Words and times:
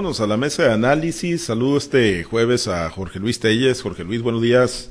vámonos 0.00 0.20
a 0.22 0.26
la 0.26 0.38
mesa 0.38 0.62
de 0.62 0.72
análisis. 0.72 1.44
Saludo 1.44 1.76
este 1.76 2.24
jueves 2.24 2.68
a 2.68 2.88
Jorge 2.88 3.18
Luis 3.18 3.38
Telles. 3.38 3.82
Jorge 3.82 4.02
Luis, 4.02 4.22
buenos 4.22 4.40
días. 4.40 4.90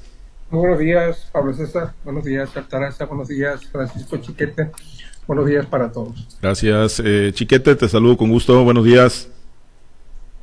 Muy 0.51 0.59
buenos 0.59 0.77
días, 0.77 1.29
Pablo 1.31 1.51
César. 1.51 1.95
Buenos 2.03 2.23
días, 2.23 2.55
Altaraza. 2.55 3.05
Buenos 3.05 3.27
días, 3.27 3.65
Francisco 3.71 4.17
Chiquete. 4.17 4.69
Buenos 5.25 5.47
días 5.47 5.65
para 5.65 5.91
todos. 5.91 6.37
Gracias. 6.39 7.01
Eh, 7.03 7.31
Chiquete, 7.33 7.75
te 7.75 7.89
saludo 7.89 8.17
con 8.17 8.29
gusto. 8.29 8.63
Buenos 8.63 8.85
días. 8.85 9.27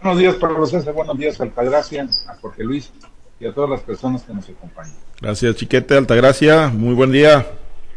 Buenos 0.02 0.18
días, 0.18 0.34
Pablo 0.34 0.66
César. 0.66 0.92
Buenos 0.92 1.16
días, 1.16 1.40
Altagracia, 1.40 2.08
a 2.26 2.34
Jorge 2.34 2.64
Luis 2.64 2.90
y 3.38 3.46
a 3.46 3.54
todas 3.54 3.70
las 3.70 3.82
personas 3.82 4.24
que 4.24 4.34
nos 4.34 4.48
acompañan. 4.48 4.96
Gracias, 5.22 5.54
Chiquete, 5.54 5.96
Altagracia. 5.96 6.72
Muy 6.74 6.96
buen 6.96 7.12
día. 7.12 7.46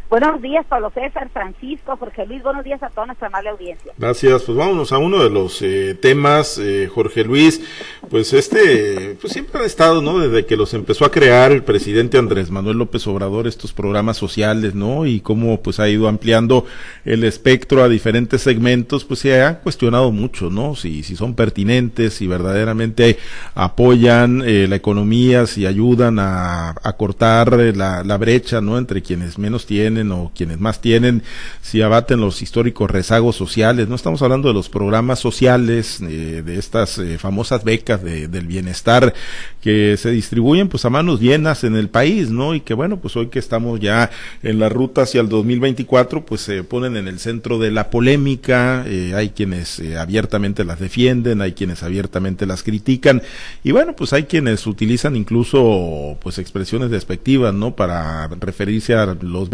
Buenos 0.09 0.41
días, 0.41 0.65
Pablo 0.67 0.89
César, 0.89 1.29
Francisco, 1.31 1.95
Jorge 1.95 2.25
Luis. 2.25 2.41
Buenos 2.41 2.63
días 2.63 2.81
a 2.81 2.89
toda 2.89 3.05
nuestra 3.05 3.27
amable 3.27 3.49
audiencia. 3.49 3.93
Gracias. 3.95 4.41
Pues 4.41 4.57
vámonos 4.57 4.91
a 4.91 4.97
uno 4.97 5.23
de 5.23 5.29
los 5.29 5.61
eh, 5.61 5.95
temas, 6.01 6.57
eh, 6.57 6.89
Jorge 6.91 7.23
Luis. 7.23 7.61
Pues 8.09 8.33
este, 8.33 9.15
pues 9.21 9.33
siempre 9.33 9.61
ha 9.61 9.65
estado, 9.67 10.01
¿no? 10.01 10.17
Desde 10.17 10.47
que 10.47 10.57
los 10.57 10.73
empezó 10.73 11.05
a 11.05 11.11
crear 11.11 11.51
el 11.51 11.61
presidente 11.61 12.17
Andrés 12.17 12.49
Manuel 12.49 12.79
López 12.79 13.05
Obrador, 13.05 13.45
estos 13.45 13.71
programas 13.71 14.17
sociales, 14.17 14.73
¿no? 14.73 15.05
Y 15.05 15.19
cómo 15.19 15.61
pues 15.61 15.79
ha 15.79 15.87
ido 15.87 16.07
ampliando 16.07 16.65
el 17.05 17.23
espectro 17.23 17.83
a 17.83 17.87
diferentes 17.87 18.41
segmentos, 18.41 19.05
pues 19.05 19.19
se 19.19 19.43
ha 19.43 19.59
cuestionado 19.59 20.11
mucho, 20.11 20.49
¿no? 20.49 20.75
Si, 20.75 21.03
si 21.03 21.15
son 21.15 21.35
pertinentes, 21.35 22.15
si 22.15 22.25
verdaderamente 22.25 23.19
apoyan 23.53 24.41
eh, 24.43 24.65
la 24.67 24.75
economía, 24.75 25.45
si 25.45 25.67
ayudan 25.67 26.17
a, 26.17 26.73
cortar 26.97 27.53
la, 27.75 28.03
la 28.03 28.17
brecha, 28.17 28.59
¿no? 28.59 28.79
Entre 28.79 29.03
quienes 29.03 29.37
menos 29.37 29.67
tienen 29.67 29.98
o 30.11 30.31
quienes 30.33 30.59
más 30.59 30.81
tienen, 30.81 31.23
si 31.61 31.81
abaten 31.81 32.21
los 32.21 32.41
históricos 32.41 32.89
rezagos 32.89 33.35
sociales. 33.35 33.87
No 33.87 33.95
estamos 33.95 34.21
hablando 34.21 34.47
de 34.47 34.53
los 34.53 34.69
programas 34.69 35.19
sociales, 35.19 35.99
eh, 36.01 36.41
de 36.45 36.57
estas 36.57 36.97
eh, 36.97 37.17
famosas 37.17 37.63
becas 37.63 38.03
del 38.03 38.47
bienestar 38.47 39.13
que 39.61 39.97
se 39.97 40.11
distribuyen 40.11 40.69
pues 40.69 40.85
a 40.85 40.89
manos 40.89 41.19
llenas 41.19 41.63
en 41.63 41.75
el 41.75 41.89
país, 41.89 42.29
¿no? 42.29 42.55
Y 42.55 42.61
que 42.61 42.73
bueno, 42.73 42.97
pues 42.97 43.15
hoy 43.17 43.27
que 43.27 43.39
estamos 43.39 43.79
ya 43.79 44.09
en 44.41 44.59
la 44.59 44.69
ruta 44.69 45.01
hacia 45.01 45.21
el 45.21 45.29
2024, 45.29 46.25
pues 46.25 46.41
se 46.41 46.63
ponen 46.63 46.95
en 46.95 47.07
el 47.07 47.19
centro 47.19 47.59
de 47.59 47.71
la 47.71 47.89
polémica, 47.89 48.85
eh, 48.87 49.13
hay 49.15 49.29
quienes 49.29 49.81
abiertamente 49.97 50.63
las 50.63 50.79
defienden, 50.79 51.41
hay 51.41 51.53
quienes 51.53 51.83
abiertamente 51.83 52.45
las 52.45 52.63
critican 52.63 53.21
y 53.63 53.71
bueno, 53.71 53.95
pues 53.95 54.13
hay 54.13 54.23
quienes 54.23 54.65
utilizan 54.65 55.15
incluso 55.15 56.17
pues 56.21 56.37
expresiones 56.37 56.89
despectivas, 56.89 57.53
¿no? 57.53 57.75
Para 57.75 58.27
referirse 58.27 58.93
a 58.95 59.17
los 59.21 59.49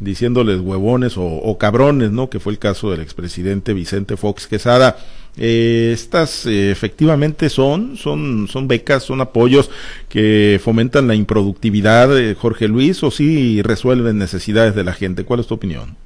diciéndoles 0.00 0.60
huevones 0.60 1.14
o, 1.16 1.56
cabrones, 1.58 2.10
¿no? 2.10 2.30
Que 2.30 2.40
fue 2.40 2.52
el 2.52 2.58
caso 2.58 2.90
del 2.90 3.00
expresidente 3.00 3.72
Vicente 3.72 4.16
Fox 4.16 4.46
Quesada. 4.46 4.96
Eh, 5.36 5.90
estas 5.92 6.46
eh, 6.46 6.70
efectivamente 6.70 7.48
son, 7.48 7.96
son, 7.96 8.46
son 8.46 8.68
becas, 8.68 9.02
son 9.02 9.20
apoyos 9.20 9.70
que 10.08 10.60
fomentan 10.62 11.08
la 11.08 11.14
improductividad, 11.14 12.08
de 12.08 12.34
Jorge 12.34 12.68
Luis, 12.68 13.02
o 13.02 13.10
sí 13.10 13.60
resuelven 13.62 14.18
necesidades 14.18 14.74
de 14.74 14.84
la 14.84 14.92
gente. 14.92 15.24
¿Cuál 15.24 15.40
es 15.40 15.46
tu 15.46 15.54
opinión? 15.54 15.96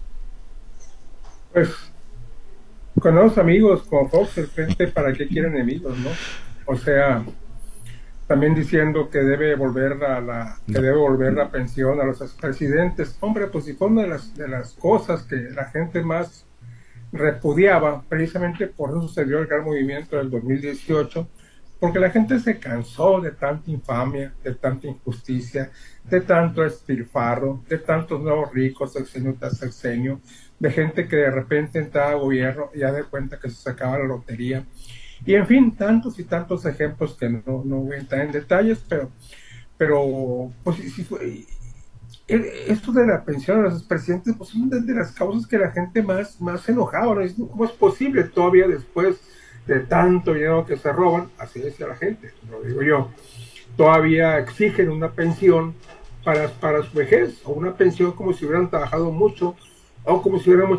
Pues, 1.52 1.68
con 3.00 3.14
los 3.14 3.36
amigos, 3.38 3.82
con 3.82 4.10
Fox, 4.10 4.38
el 4.38 4.46
frente, 4.46 4.88
¿para 4.88 5.12
qué 5.12 5.26
quieren 5.28 5.54
enemigos, 5.54 5.96
no? 5.98 6.10
O 6.66 6.76
sea, 6.76 7.24
también 8.28 8.54
diciendo 8.54 9.08
que 9.08 9.20
debe 9.20 9.54
volver 9.56 10.04
a 10.04 10.20
la 10.20 10.60
que 10.66 10.74
debe 10.74 10.98
volver 10.98 11.32
la 11.32 11.50
pensión 11.50 11.98
a 11.98 12.04
los 12.04 12.20
expresidentes. 12.20 13.16
Hombre, 13.20 13.46
pues 13.46 13.64
si 13.64 13.72
fue 13.72 13.88
una 13.88 14.02
de 14.02 14.08
las, 14.08 14.34
de 14.36 14.46
las 14.46 14.74
cosas 14.74 15.22
que 15.22 15.36
la 15.36 15.64
gente 15.64 16.02
más 16.02 16.44
repudiaba, 17.10 18.04
precisamente 18.06 18.66
por 18.66 18.90
eso 18.90 19.00
sucedió 19.00 19.38
el 19.38 19.46
gran 19.46 19.64
movimiento 19.64 20.18
del 20.18 20.30
2018, 20.30 21.26
porque 21.80 21.98
la 21.98 22.10
gente 22.10 22.38
se 22.38 22.58
cansó 22.58 23.18
de 23.22 23.30
tanta 23.30 23.70
infamia, 23.70 24.34
de 24.44 24.54
tanta 24.54 24.88
injusticia, 24.88 25.70
de 26.04 26.20
tanto 26.20 26.62
estirfarro, 26.62 27.64
de 27.66 27.78
tantos 27.78 28.20
nuevos 28.20 28.52
ricos, 28.52 28.92
sexenio 28.92 29.36
tras 29.38 29.56
sexenio, 29.56 30.20
de 30.58 30.70
gente 30.70 31.08
que 31.08 31.16
de 31.16 31.30
repente 31.30 31.78
entraba 31.78 32.10
a 32.10 32.16
gobierno 32.16 32.70
y 32.74 32.80
ya 32.80 32.92
de 32.92 33.04
cuenta 33.04 33.38
que 33.38 33.48
se 33.48 33.56
sacaba 33.56 33.98
la 33.98 34.04
lotería 34.04 34.66
y 35.24 35.34
en 35.34 35.46
fin, 35.46 35.76
tantos 35.76 36.18
y 36.18 36.24
tantos 36.24 36.64
ejemplos 36.66 37.16
que 37.18 37.28
no, 37.28 37.62
no 37.64 37.76
voy 37.78 37.96
a 37.96 38.00
entrar 38.00 38.24
en 38.24 38.32
detalles, 38.32 38.84
pero, 38.88 39.10
pero 39.76 40.52
pues 40.62 40.76
si 40.76 41.04
fue, 41.04 41.46
esto 42.28 42.92
de 42.92 43.06
la 43.06 43.24
pensión 43.24 43.62
de 43.62 43.70
los 43.70 43.82
presidentes, 43.82 44.34
pues 44.36 44.50
son 44.50 44.68
de, 44.68 44.94
las 44.94 45.12
causas 45.12 45.46
que 45.46 45.58
la 45.58 45.70
gente 45.70 46.02
más, 46.02 46.40
más 46.40 46.68
enojaba, 46.68 47.14
¿no? 47.14 47.48
¿Cómo 47.48 47.64
es 47.64 47.72
posible 47.72 48.24
todavía 48.24 48.68
después 48.68 49.20
de 49.66 49.80
tanto 49.80 50.34
dinero 50.34 50.66
que 50.66 50.76
se 50.76 50.92
roban? 50.92 51.30
Así 51.38 51.60
decía 51.60 51.88
la 51.88 51.96
gente, 51.96 52.32
lo 52.50 52.62
digo 52.62 52.82
yo. 52.82 53.08
Todavía 53.76 54.38
exigen 54.38 54.90
una 54.90 55.10
pensión 55.12 55.74
para, 56.22 56.48
para 56.48 56.82
su 56.82 56.98
vejez, 56.98 57.40
o 57.44 57.52
una 57.52 57.74
pensión 57.74 58.12
como 58.12 58.34
si 58.34 58.44
hubieran 58.44 58.68
trabajado 58.68 59.10
mucho, 59.10 59.56
o 60.04 60.20
como 60.20 60.38
si 60.38 60.50
hubieran 60.50 60.70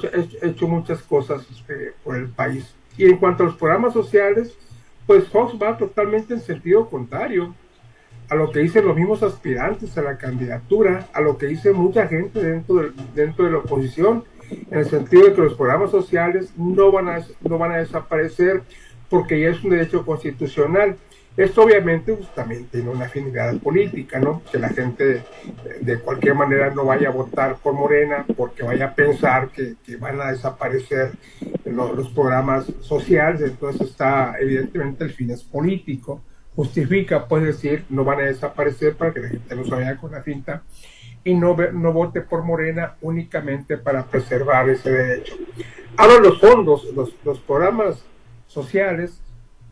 hecho, 0.44 0.68
muchas 0.68 1.02
cosas 1.02 1.48
este, 1.52 1.94
por 2.04 2.16
el 2.16 2.30
país. 2.30 2.76
Y 3.00 3.06
en 3.06 3.16
cuanto 3.16 3.44
a 3.44 3.46
los 3.46 3.56
programas 3.56 3.94
sociales, 3.94 4.58
pues 5.08 5.26
Fox 5.30 5.54
va 5.56 5.78
totalmente 5.78 6.34
en 6.34 6.42
sentido 6.42 6.90
contrario 6.90 7.56
a 8.28 8.36
lo 8.36 8.52
que 8.52 8.60
dicen 8.60 8.86
los 8.86 8.96
mismos 8.98 9.24
aspirantes 9.24 9.98
a 9.98 10.02
la 10.02 10.18
candidatura, 10.18 11.08
a 11.14 11.22
lo 11.22 11.38
que 11.38 11.46
dice 11.46 11.72
mucha 11.72 12.10
gente 12.10 12.44
dentro 12.44 12.76
de, 12.76 12.92
dentro 13.16 13.46
de 13.46 13.52
la 13.52 13.60
oposición, 13.60 14.26
en 14.70 14.80
el 14.80 14.86
sentido 14.86 15.28
de 15.28 15.34
que 15.34 15.42
los 15.42 15.54
programas 15.54 15.92
sociales 15.92 16.52
no 16.58 16.92
van 16.92 17.08
a, 17.08 17.26
no 17.40 17.58
van 17.58 17.72
a 17.72 17.78
desaparecer 17.78 18.64
porque 19.10 19.40
ya 19.40 19.48
es 19.52 19.64
un 19.64 19.70
derecho 19.70 20.06
constitucional. 20.06 20.98
Esto 21.38 21.64
obviamente 21.64 22.14
pues, 22.14 22.34
también 22.36 22.66
tiene 22.66 22.90
una 22.90 23.06
afinidad 23.06 23.58
política, 23.60 24.20
¿no? 24.20 24.42
Que 24.52 24.60
la 24.60 24.70
gente 24.70 25.24
de, 25.80 26.00
cualquier 26.00 26.36
manera 26.36 26.70
no 26.72 26.86
vaya 26.86 27.10
a 27.10 27.12
votar 27.12 27.56
por 27.58 27.74
Morena 27.74 28.26
porque 28.36 28.64
vaya 28.64 28.88
a 28.88 28.96
pensar 28.96 29.50
que, 29.50 29.76
van 29.98 30.20
a 30.20 30.32
desaparecer 30.32 31.12
los, 31.66 32.10
programas 32.10 32.66
sociales, 32.82 33.42
entonces 33.42 33.90
está 33.90 34.36
evidentemente 34.40 35.06
el 35.06 35.12
fin 35.12 35.32
es 35.32 35.44
político, 35.44 36.22
justifica, 36.56 37.28
puede 37.28 37.48
decir, 37.48 37.86
no 37.90 38.04
van 38.04 38.20
a 38.20 38.24
desaparecer 38.24 38.96
para 38.96 39.14
que 39.14 39.22
la 39.22 39.30
gente 39.30 39.56
no 39.56 39.64
se 39.64 39.72
vaya 39.72 39.96
con 39.96 40.12
la 40.12 40.22
finta 40.22 40.64
y 41.24 41.36
no, 41.36 41.56
no 41.56 41.94
vote 41.94 42.22
por 42.22 42.44
Morena 42.44 42.96
únicamente 43.02 43.78
para 43.78 44.06
preservar 44.06 44.70
ese 44.70 44.92
derecho. 44.92 45.36
Ahora 45.96 46.20
los 46.20 46.40
fondos, 46.40 46.86
los, 46.96 47.14
los 47.24 47.40
programas 47.40 48.04
sociales, 48.48 49.22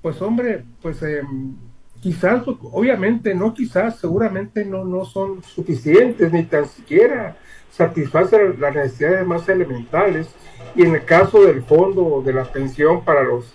pues 0.07 0.22
hombre, 0.22 0.63
pues 0.81 1.03
em, 1.03 1.53
quizás, 2.00 2.44
obviamente, 2.47 3.35
no 3.35 3.53
quizás, 3.53 4.00
seguramente 4.00 4.63
no, 4.63 4.85
no 4.85 5.03
son 5.03 5.44
suficientes, 5.44 6.31
ni 6.31 6.44
tan 6.44 6.66
siquiera 6.66 7.35
satisfacen 7.72 8.56
las 8.57 8.73
necesidades 8.73 9.28
más 9.28 9.50
elementales. 9.50 10.29
Y 10.78 10.84
en 10.84 10.95
el 10.95 11.03
caso 11.03 11.44
del 11.44 11.62
fondo 11.62 12.23
de 12.25 12.31
la 12.31 12.45
pensión 12.45 13.03
para 13.03 13.22
los 13.22 13.53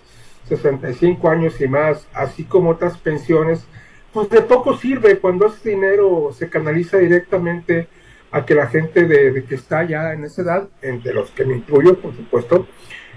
65 0.50 1.26
años 1.26 1.58
y 1.58 1.68
más, 1.68 2.06
así 2.12 2.44
como 2.44 2.68
otras 2.68 2.98
pensiones, 2.98 3.64
pues 4.12 4.28
de 4.28 4.42
poco 4.42 4.76
sirve 4.76 5.20
cuando 5.20 5.46
ese 5.46 5.70
dinero 5.70 6.32
se 6.34 6.50
canaliza 6.50 6.98
directamente 6.98 7.88
a 8.30 8.44
que 8.44 8.54
la 8.54 8.66
gente 8.66 9.06
de, 9.06 9.42
que 9.44 9.54
está 9.54 9.84
ya 9.84 10.12
en 10.12 10.24
esa 10.24 10.42
edad, 10.42 10.68
entre 10.82 11.14
los 11.14 11.30
que 11.30 11.46
me 11.46 11.56
incluyo, 11.56 11.98
por 11.98 12.14
supuesto, 12.14 12.66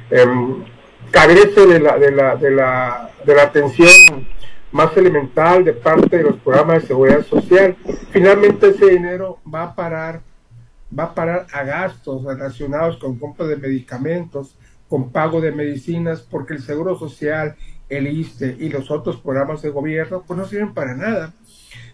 eh, 0.10 0.26
carece 1.12 1.66
de 1.66 1.80
la, 1.80 1.98
de 1.98 2.12
la, 2.12 2.36
de 2.36 2.52
la, 2.52 3.12
de 3.26 3.36
la 3.36 3.44
atención 3.44 4.28
más 4.72 4.96
elemental 4.98 5.64
de 5.64 5.74
parte 5.74 6.18
de 6.18 6.24
los 6.24 6.36
programas 6.38 6.82
de 6.82 6.88
seguridad 6.90 7.26
social. 7.26 7.78
Finalmente 8.12 8.68
ese 8.68 8.88
dinero 8.88 9.40
va 9.52 9.64
a 9.64 9.76
parar, 9.76 10.22
va 10.98 11.06
a 11.06 11.16
parar 11.16 11.48
a 11.54 11.64
gastos 11.64 12.24
relacionados 12.26 12.98
con 12.98 13.18
compra 13.18 13.48
de 13.48 13.56
medicamentos, 13.56 14.58
con 14.90 15.12
pago 15.12 15.40
de 15.40 15.52
medicinas, 15.52 16.22
porque 16.22 16.54
el 16.54 16.62
Seguro 16.62 16.98
Social, 17.00 17.56
el 17.88 18.08
ISTE 18.08 18.58
y 18.60 18.70
los 18.70 18.92
otros 18.92 19.18
programas 19.18 19.62
de 19.62 19.70
gobierno, 19.70 20.24
pues 20.28 20.38
no 20.38 20.46
sirven 20.46 20.74
para 20.74 20.94
nada. 20.94 21.34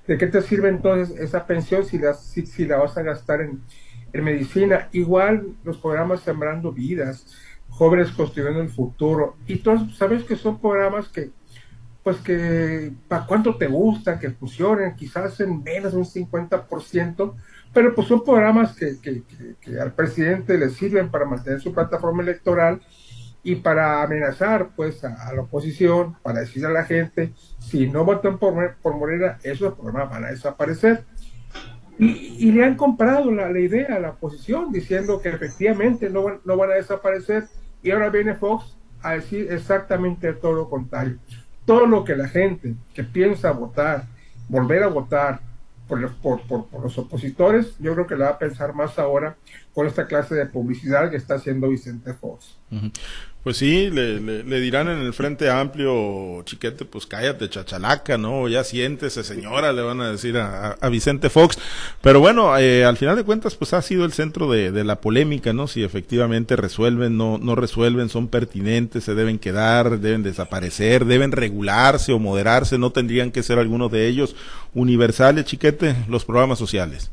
¿De 0.07 0.17
qué 0.17 0.27
te 0.27 0.41
sirve 0.41 0.69
entonces 0.69 1.17
esa 1.19 1.45
pensión 1.45 1.85
si 1.85 1.99
la, 1.99 2.15
si, 2.15 2.65
la 2.65 2.77
vas 2.77 2.97
a 2.97 3.03
gastar 3.03 3.41
en, 3.41 3.61
en 4.11 4.23
medicina? 4.23 4.89
Igual 4.91 5.49
los 5.63 5.77
programas 5.77 6.21
Sembrando 6.21 6.71
Vidas, 6.71 7.27
jóvenes 7.71 8.11
construyendo 8.11 8.61
el 8.61 8.69
futuro. 8.69 9.37
Y 9.47 9.57
todos 9.57 9.97
sabes 9.97 10.23
que 10.23 10.35
son 10.35 10.59
programas 10.59 11.09
que, 11.09 11.31
pues 12.03 12.17
que, 12.17 12.91
para 13.07 13.25
cuánto 13.25 13.55
te 13.55 13.67
gusta 13.67 14.19
que 14.19 14.31
funcionen, 14.31 14.95
quizás 14.95 15.39
en 15.39 15.63
menos 15.63 15.93
de 15.93 15.97
un 15.97 16.05
50%, 16.05 17.33
pero 17.73 17.95
pues 17.95 18.07
son 18.07 18.23
programas 18.23 18.75
que, 18.75 18.97
que, 18.99 19.79
al 19.79 19.93
presidente 19.93 20.57
le 20.57 20.69
sirven 20.69 21.09
para 21.09 21.25
mantener 21.25 21.61
su 21.61 21.73
plataforma 21.73 22.21
electoral 22.21 22.81
y 23.43 23.55
para 23.55 24.03
amenazar 24.03 24.71
pues 24.75 25.03
a, 25.03 25.33
la 25.33 25.41
oposición, 25.41 26.15
para 26.21 26.41
decirle 26.41 26.67
a 26.67 26.71
la 26.71 26.83
gente, 26.83 27.33
si 27.59 27.87
no 27.87 28.03
votan 28.03 28.37
por, 28.37 28.75
por 28.81 28.95
Morena, 28.97 29.39
esos 29.43 29.73
programas 29.73 30.09
van 30.11 30.25
a 30.25 30.31
desaparecer. 30.31 31.05
Y, 31.97 32.47
y 32.47 32.51
le 32.51 32.63
han 32.65 32.75
comprado 32.75 33.31
la, 33.31 33.49
la, 33.49 33.59
idea 33.59 33.95
a 33.95 33.99
la 33.99 34.11
oposición 34.11 34.71
diciendo 34.71 35.21
que 35.21 35.29
efectivamente 35.29 36.09
no, 36.09 36.41
no 36.43 36.57
van 36.57 36.71
a 36.71 36.75
desaparecer 36.75 37.47
y 37.83 37.91
ahora 37.91 38.09
viene 38.09 38.35
Fox 38.35 38.77
a 39.01 39.13
decir 39.13 39.47
exactamente 39.51 40.33
todo 40.33 40.53
lo 40.53 40.69
contrario. 40.69 41.17
Todo 41.65 41.85
lo 41.85 42.03
que 42.03 42.15
la 42.15 42.27
gente 42.27 42.75
que 42.93 43.03
piensa 43.03 43.51
votar, 43.51 44.05
volver 44.47 44.83
a 44.83 44.87
votar 44.87 45.39
por 45.91 45.99
los, 45.99 46.13
por, 46.13 46.65
por, 46.67 46.81
los 46.81 46.97
opositores, 46.97 47.73
yo 47.79 47.93
creo 47.93 48.07
que 48.07 48.15
la 48.15 48.25
va 48.27 48.31
a 48.31 48.39
pensar 48.39 48.73
más 48.73 48.97
ahora 48.97 49.35
con 49.73 49.87
esta 49.87 50.07
clase 50.07 50.35
de 50.35 50.45
publicidad 50.45 51.11
que 51.11 51.17
está 51.17 51.35
haciendo 51.35 51.67
Vicente 51.67 52.13
Fox. 52.13 52.55
Pues 53.43 53.57
sí, 53.57 53.89
le, 53.89 54.59
dirán 54.61 54.87
en 54.87 54.99
el 54.99 55.13
Frente 55.13 55.49
Amplio, 55.49 56.43
chiquete, 56.43 56.85
pues 56.85 57.07
cállate, 57.07 57.49
chachalaca, 57.49 58.15
¿no? 58.15 58.47
Ya 58.47 58.63
siéntese, 58.63 59.23
señora, 59.23 59.73
le 59.73 59.81
van 59.81 59.99
a 59.99 60.11
decir 60.11 60.37
a, 60.37 60.73
a 60.79 60.89
Vicente 60.89 61.31
Fox. 61.31 61.57
Pero 62.01 62.19
bueno, 62.19 62.55
eh, 62.59 62.85
al 62.85 62.97
final 62.97 63.15
de 63.15 63.23
cuentas, 63.23 63.55
pues 63.55 63.73
ha 63.73 63.81
sido 63.81 64.05
el 64.05 64.13
centro 64.13 64.49
de, 64.51 64.71
de, 64.71 64.83
la 64.83 65.01
polémica, 65.01 65.53
¿no? 65.53 65.67
Si 65.67 65.83
efectivamente 65.83 66.55
resuelven, 66.55 67.17
no, 67.17 67.39
no 67.39 67.55
resuelven, 67.55 68.09
son 68.09 68.27
pertinentes, 68.27 69.05
se 69.05 69.15
deben 69.15 69.39
quedar, 69.39 69.99
deben 69.99 70.21
desaparecer, 70.21 71.05
deben 71.05 71.31
regularse 71.31 72.13
o 72.13 72.19
moderarse, 72.19 72.77
no 72.77 72.91
tendrían 72.91 73.31
que 73.31 73.41
ser 73.41 73.57
algunos 73.57 73.91
de 73.91 74.07
ellos 74.07 74.35
universales, 74.73 75.45
chiquete, 75.45 75.95
los 76.07 76.25
programas 76.25 76.59
sociales. 76.59 77.11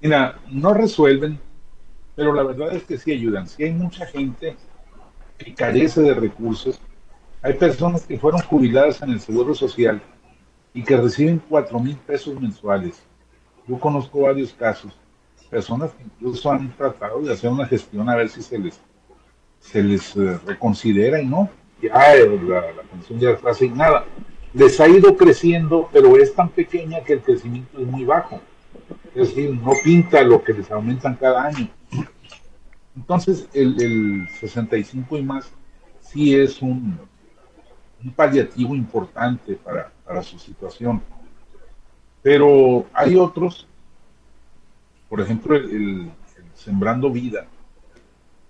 Mira, 0.00 0.38
no 0.50 0.74
resuelven, 0.74 1.38
pero 2.14 2.34
la 2.34 2.42
verdad 2.42 2.74
es 2.74 2.84
que 2.84 2.98
sí 2.98 3.12
ayudan. 3.12 3.46
Si 3.46 3.64
hay 3.64 3.72
mucha 3.72 4.06
gente 4.06 4.56
que 5.38 5.54
carece 5.54 6.00
de 6.02 6.14
recursos. 6.14 6.80
Hay 7.42 7.54
personas 7.54 8.06
que 8.06 8.18
fueron 8.18 8.40
jubiladas 8.42 9.02
en 9.02 9.10
el 9.10 9.20
Seguro 9.20 9.54
Social 9.54 10.00
y 10.72 10.82
que 10.82 10.96
reciben 10.96 11.42
cuatro 11.48 11.78
mil 11.78 11.96
pesos 11.96 12.40
mensuales. 12.40 13.02
Yo 13.66 13.78
conozco 13.78 14.22
varios 14.22 14.52
casos, 14.52 14.92
personas 15.50 15.90
que 15.92 16.04
incluso 16.04 16.50
han 16.50 16.74
tratado 16.76 17.20
de 17.22 17.32
hacer 17.32 17.50
una 17.50 17.66
gestión 17.66 18.08
a 18.08 18.16
ver 18.16 18.28
si 18.28 18.42
se 18.42 18.58
les, 18.58 18.80
se 19.58 19.82
les 19.82 20.16
eh, 20.16 20.38
reconsidera 20.46 21.20
y 21.20 21.26
no, 21.26 21.48
ya 21.80 22.16
eh, 22.16 22.40
la, 22.42 22.60
la 22.72 22.82
pensión 22.82 23.18
ya 23.18 23.30
está 23.30 23.50
asignada. 23.50 24.04
Les 24.54 24.80
ha 24.80 24.88
ido 24.88 25.16
creciendo, 25.16 25.88
pero 25.92 26.16
es 26.16 26.34
tan 26.34 26.48
pequeña 26.48 27.02
que 27.02 27.14
el 27.14 27.22
crecimiento 27.22 27.80
es 27.80 27.86
muy 27.86 28.04
bajo. 28.04 28.40
Es 29.14 29.28
decir, 29.28 29.50
no 29.50 29.72
pinta 29.82 30.22
lo 30.22 30.42
que 30.42 30.52
les 30.52 30.70
aumentan 30.70 31.16
cada 31.16 31.44
año. 31.44 31.68
Entonces, 32.96 33.48
el, 33.52 33.82
el 33.82 34.28
65 34.40 35.18
y 35.18 35.22
más 35.22 35.50
sí 36.00 36.36
es 36.36 36.62
un, 36.62 36.96
un 38.02 38.12
paliativo 38.12 38.76
importante 38.76 39.54
para, 39.56 39.90
para, 40.04 40.22
su 40.22 40.38
situación. 40.38 41.02
Pero 42.22 42.86
hay 42.92 43.16
otros, 43.16 43.66
por 45.08 45.20
ejemplo, 45.20 45.56
el, 45.56 46.10
Sembrando 46.54 47.10
Vida, 47.10 47.46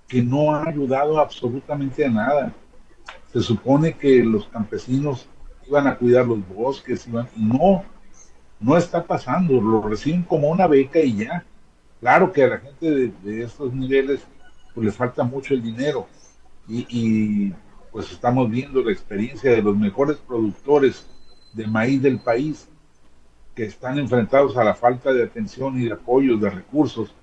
que 0.06 0.22
no 0.22 0.54
ha 0.54 0.68
ayudado 0.68 1.18
absolutamente 1.18 2.04
a 2.04 2.10
nada. 2.10 2.52
Se 3.32 3.40
supone 3.40 3.94
que 3.94 4.22
los 4.22 4.46
campesinos 4.48 5.26
iban 5.66 5.86
a 5.86 5.96
cuidar 5.96 6.26
los 6.26 6.46
bosques, 6.48 7.06
iban, 7.06 7.28
no, 7.36 7.84
no 8.60 8.76
está 8.76 9.04
pasando, 9.04 9.60
lo 9.60 9.82
reciben 9.82 10.22
como 10.22 10.48
una 10.48 10.66
beca 10.66 11.00
y 11.00 11.16
ya. 11.16 11.44
Claro 12.00 12.32
que 12.32 12.44
a 12.44 12.48
la 12.48 12.58
gente 12.58 12.90
de, 12.90 13.12
de 13.22 13.44
estos 13.44 13.72
niveles 13.72 14.20
pues 14.74 14.86
les 14.86 14.96
falta 14.96 15.22
mucho 15.22 15.54
el 15.54 15.62
dinero. 15.62 16.06
Y, 16.68 17.52
pues 17.92 18.10
estamos 18.10 18.50
viendo 18.50 18.82
la 18.82 18.90
experiencia 18.90 19.52
de 19.52 19.62
los 19.62 19.76
mejores 19.76 20.16
productores 20.16 21.06
de 21.52 21.66
maíz 21.68 22.02
del 22.02 22.18
país 22.18 22.68
que 23.54 23.64
están 23.66 24.00
enfrentados 24.00 24.56
a 24.56 24.64
la 24.64 24.74
falta 24.74 25.12
de 25.12 25.22
atención 25.22 25.80
y 25.80 25.84
de 25.84 25.92
apoyo, 25.92 26.36
de 26.36 26.50
recursos, 26.50 27.14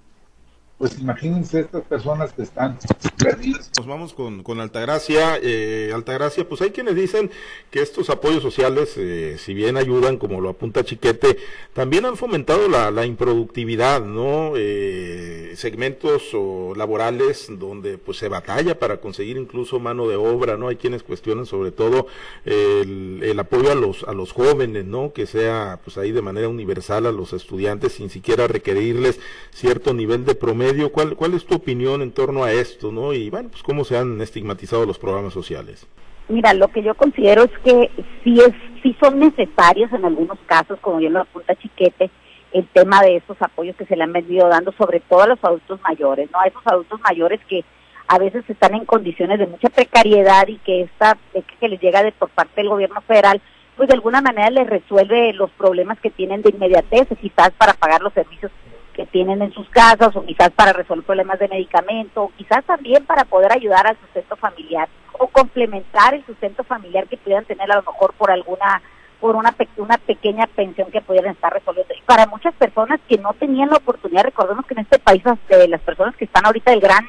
pues 0.81 0.97
imagínense 0.97 1.59
estas 1.59 1.83
personas 1.83 2.33
que 2.33 2.41
están 2.41 2.79
perdidas. 3.15 3.69
Nos 3.77 3.85
vamos 3.85 4.13
con, 4.15 4.41
con 4.41 4.59
Altagracia. 4.59 5.37
Eh, 5.39 5.91
Altagracia, 5.93 6.49
pues 6.49 6.59
hay 6.63 6.71
quienes 6.71 6.95
dicen 6.95 7.29
que 7.69 7.83
estos 7.83 8.09
apoyos 8.09 8.41
sociales, 8.41 8.95
eh, 8.97 9.35
si 9.37 9.53
bien 9.53 9.77
ayudan, 9.77 10.17
como 10.17 10.41
lo 10.41 10.49
apunta 10.49 10.83
Chiquete, 10.83 11.37
también 11.73 12.05
han 12.05 12.17
fomentado 12.17 12.67
la, 12.67 12.89
la 12.89 13.05
improductividad, 13.05 14.01
¿no? 14.01 14.53
Eh, 14.55 15.53
segmentos 15.55 16.31
o 16.33 16.73
laborales 16.75 17.45
donde 17.59 17.99
pues 17.99 18.17
se 18.17 18.27
batalla 18.27 18.79
para 18.79 18.97
conseguir 18.97 19.37
incluso 19.37 19.79
mano 19.79 20.07
de 20.07 20.15
obra, 20.15 20.57
¿no? 20.57 20.69
Hay 20.69 20.77
quienes 20.77 21.03
cuestionan 21.03 21.45
sobre 21.45 21.69
todo 21.69 22.07
el, 22.43 23.19
el 23.21 23.39
apoyo 23.39 23.71
a 23.71 23.75
los, 23.75 24.03
a 24.05 24.13
los 24.13 24.31
jóvenes, 24.31 24.85
¿no? 24.85 25.13
Que 25.13 25.27
sea 25.27 25.79
pues 25.83 25.99
ahí 25.99 26.11
de 26.11 26.23
manera 26.23 26.49
universal 26.49 27.05
a 27.05 27.11
los 27.11 27.33
estudiantes 27.33 27.91
sin 27.91 28.09
siquiera 28.09 28.47
requerirles 28.47 29.19
cierto 29.51 29.93
nivel 29.93 30.25
de 30.25 30.33
promedio 30.33 30.70
¿cuál, 30.91 31.15
¿cuál 31.15 31.33
es 31.33 31.45
tu 31.45 31.55
opinión 31.55 32.01
en 32.01 32.11
torno 32.11 32.43
a 32.43 32.51
esto, 32.51 32.91
no? 32.91 33.13
Y 33.13 33.29
bueno, 33.29 33.49
pues 33.49 33.63
cómo 33.63 33.83
se 33.83 33.97
han 33.97 34.21
estigmatizado 34.21 34.85
los 34.85 34.99
programas 34.99 35.33
sociales. 35.33 35.87
Mira, 36.29 36.53
lo 36.53 36.69
que 36.69 36.81
yo 36.83 36.95
considero 36.95 37.43
es 37.43 37.51
que 37.63 37.91
sí, 38.23 38.39
es, 38.39 38.53
sí 38.81 38.95
son 39.01 39.19
necesarios 39.19 39.91
en 39.91 40.05
algunos 40.05 40.39
casos, 40.45 40.79
como 40.79 40.97
bien 40.97 41.13
lo 41.13 41.21
apunta 41.21 41.55
Chiquete, 41.55 42.09
el 42.53 42.67
tema 42.67 43.01
de 43.01 43.17
estos 43.17 43.37
apoyos 43.41 43.75
que 43.75 43.85
se 43.85 43.95
le 43.95 44.03
han 44.03 44.13
venido 44.13 44.47
dando, 44.47 44.71
sobre 44.73 44.99
todo 45.01 45.21
a 45.21 45.27
los 45.27 45.39
adultos 45.41 45.79
mayores, 45.83 46.29
¿no? 46.31 46.39
A 46.39 46.47
esos 46.47 46.65
adultos 46.65 46.99
mayores 47.01 47.39
que 47.47 47.63
a 48.07 48.17
veces 48.17 48.43
están 48.49 48.75
en 48.75 48.85
condiciones 48.85 49.39
de 49.39 49.47
mucha 49.47 49.69
precariedad 49.69 50.47
y 50.47 50.57
que 50.57 50.81
esta 50.81 51.17
que 51.59 51.69
les 51.69 51.81
llega 51.81 52.03
de 52.03 52.11
por 52.11 52.29
parte 52.29 52.61
del 52.61 52.69
gobierno 52.69 53.01
federal, 53.01 53.41
pues 53.77 53.87
de 53.87 53.95
alguna 53.95 54.21
manera 54.21 54.49
les 54.49 54.67
resuelve 54.67 55.33
los 55.33 55.49
problemas 55.51 55.99
que 55.99 56.09
tienen 56.09 56.41
de 56.41 56.49
inmediatez, 56.49 57.07
quizás 57.19 57.51
para 57.57 57.73
pagar 57.73 58.01
los 58.01 58.13
servicios 58.13 58.51
que 58.93 59.05
tienen 59.05 59.41
en 59.41 59.51
sus 59.53 59.69
casas 59.69 60.15
o 60.15 60.25
quizás 60.25 60.51
para 60.51 60.73
resolver 60.73 61.05
problemas 61.05 61.39
de 61.39 61.47
medicamento 61.47 62.23
o 62.23 62.31
quizás 62.37 62.63
también 62.65 63.05
para 63.05 63.25
poder 63.25 63.51
ayudar 63.51 63.87
al 63.87 63.97
sustento 63.97 64.35
familiar 64.35 64.87
o 65.17 65.27
complementar 65.27 66.13
el 66.13 66.25
sustento 66.25 66.63
familiar 66.63 67.07
que 67.07 67.17
pudieran 67.17 67.45
tener 67.45 67.71
a 67.71 67.75
lo 67.75 67.83
mejor 67.83 68.13
por 68.13 68.31
alguna 68.31 68.81
por 69.19 69.35
una, 69.35 69.55
una 69.77 69.97
pequeña 69.99 70.47
pensión 70.47 70.89
que 70.89 70.99
pudieran 70.99 71.33
estar 71.33 71.53
resolviendo. 71.53 71.93
Y 71.93 72.01
para 72.01 72.25
muchas 72.25 72.55
personas 72.55 72.99
que 73.07 73.19
no 73.19 73.33
tenían 73.33 73.69
la 73.69 73.77
oportunidad, 73.77 74.23
recordemos 74.23 74.65
que 74.65 74.73
en 74.73 74.79
este 74.79 74.97
país 74.97 75.21
de 75.47 75.67
las 75.67 75.81
personas 75.81 76.15
que 76.15 76.25
están 76.25 76.43
ahorita 76.45 76.73
el 76.73 76.79
gran 76.81 77.07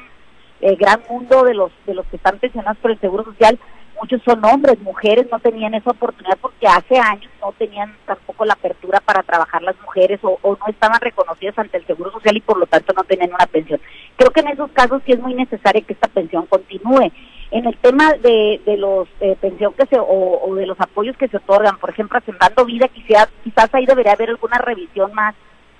el 0.61 0.77
gran 0.77 1.01
mundo 1.09 1.43
de 1.43 1.55
los 1.55 1.71
de 1.85 1.93
los 1.93 2.05
que 2.07 2.15
están 2.15 2.39
pensionados 2.39 2.77
por 2.77 2.91
el 2.91 2.99
Seguro 2.99 3.25
Social, 3.25 3.59
muchos 3.99 4.21
son 4.23 4.45
hombres, 4.45 4.79
mujeres 4.79 5.27
no 5.31 5.39
tenían 5.39 5.73
esa 5.73 5.91
oportunidad 5.91 6.37
porque 6.39 6.67
hace 6.67 6.97
años 6.99 7.31
no 7.41 7.51
tenían 7.53 7.93
tampoco 8.33 8.45
la 8.45 8.53
apertura 8.53 8.99
para 8.99 9.23
trabajar 9.23 9.61
las 9.61 9.79
mujeres 9.81 10.19
o, 10.23 10.39
no 10.43 10.67
estaban 10.67 10.99
reconocidas 10.99 11.57
ante 11.57 11.77
el 11.77 11.85
Seguro 11.85 12.11
Social 12.11 12.35
y 12.35 12.41
por 12.41 12.57
lo 12.57 12.65
tanto 12.65 12.93
no 12.93 13.03
tenían 13.03 13.33
una 13.33 13.45
pensión. 13.45 13.79
Creo 14.17 14.31
que 14.31 14.39
en 14.41 14.49
esos 14.49 14.71
casos 14.71 15.01
sí 15.05 15.11
es 15.11 15.19
muy 15.19 15.33
necesario 15.33 15.85
que 15.85 15.93
esta 15.93 16.07
pensión 16.07 16.45
continúe. 16.47 17.11
En 17.51 17.65
el 17.67 17.77
tema 17.77 18.13
de, 18.13 18.61
de 18.65 18.77
los 18.77 19.07
eh, 19.19 19.35
pensión 19.39 19.73
que 19.73 19.85
se 19.85 19.97
o, 19.99 20.55
de 20.55 20.65
los 20.65 20.79
apoyos 20.79 21.15
que 21.17 21.27
se 21.27 21.37
otorgan, 21.37 21.77
por 21.77 21.91
ejemplo, 21.91 22.19
Sembrando 22.25 22.65
Vida, 22.65 22.87
quizás, 22.87 23.29
quizás 23.43 23.69
ahí 23.73 23.85
debería 23.85 24.13
haber 24.13 24.29
alguna 24.29 24.57
revisión 24.57 25.13
más 25.13 25.35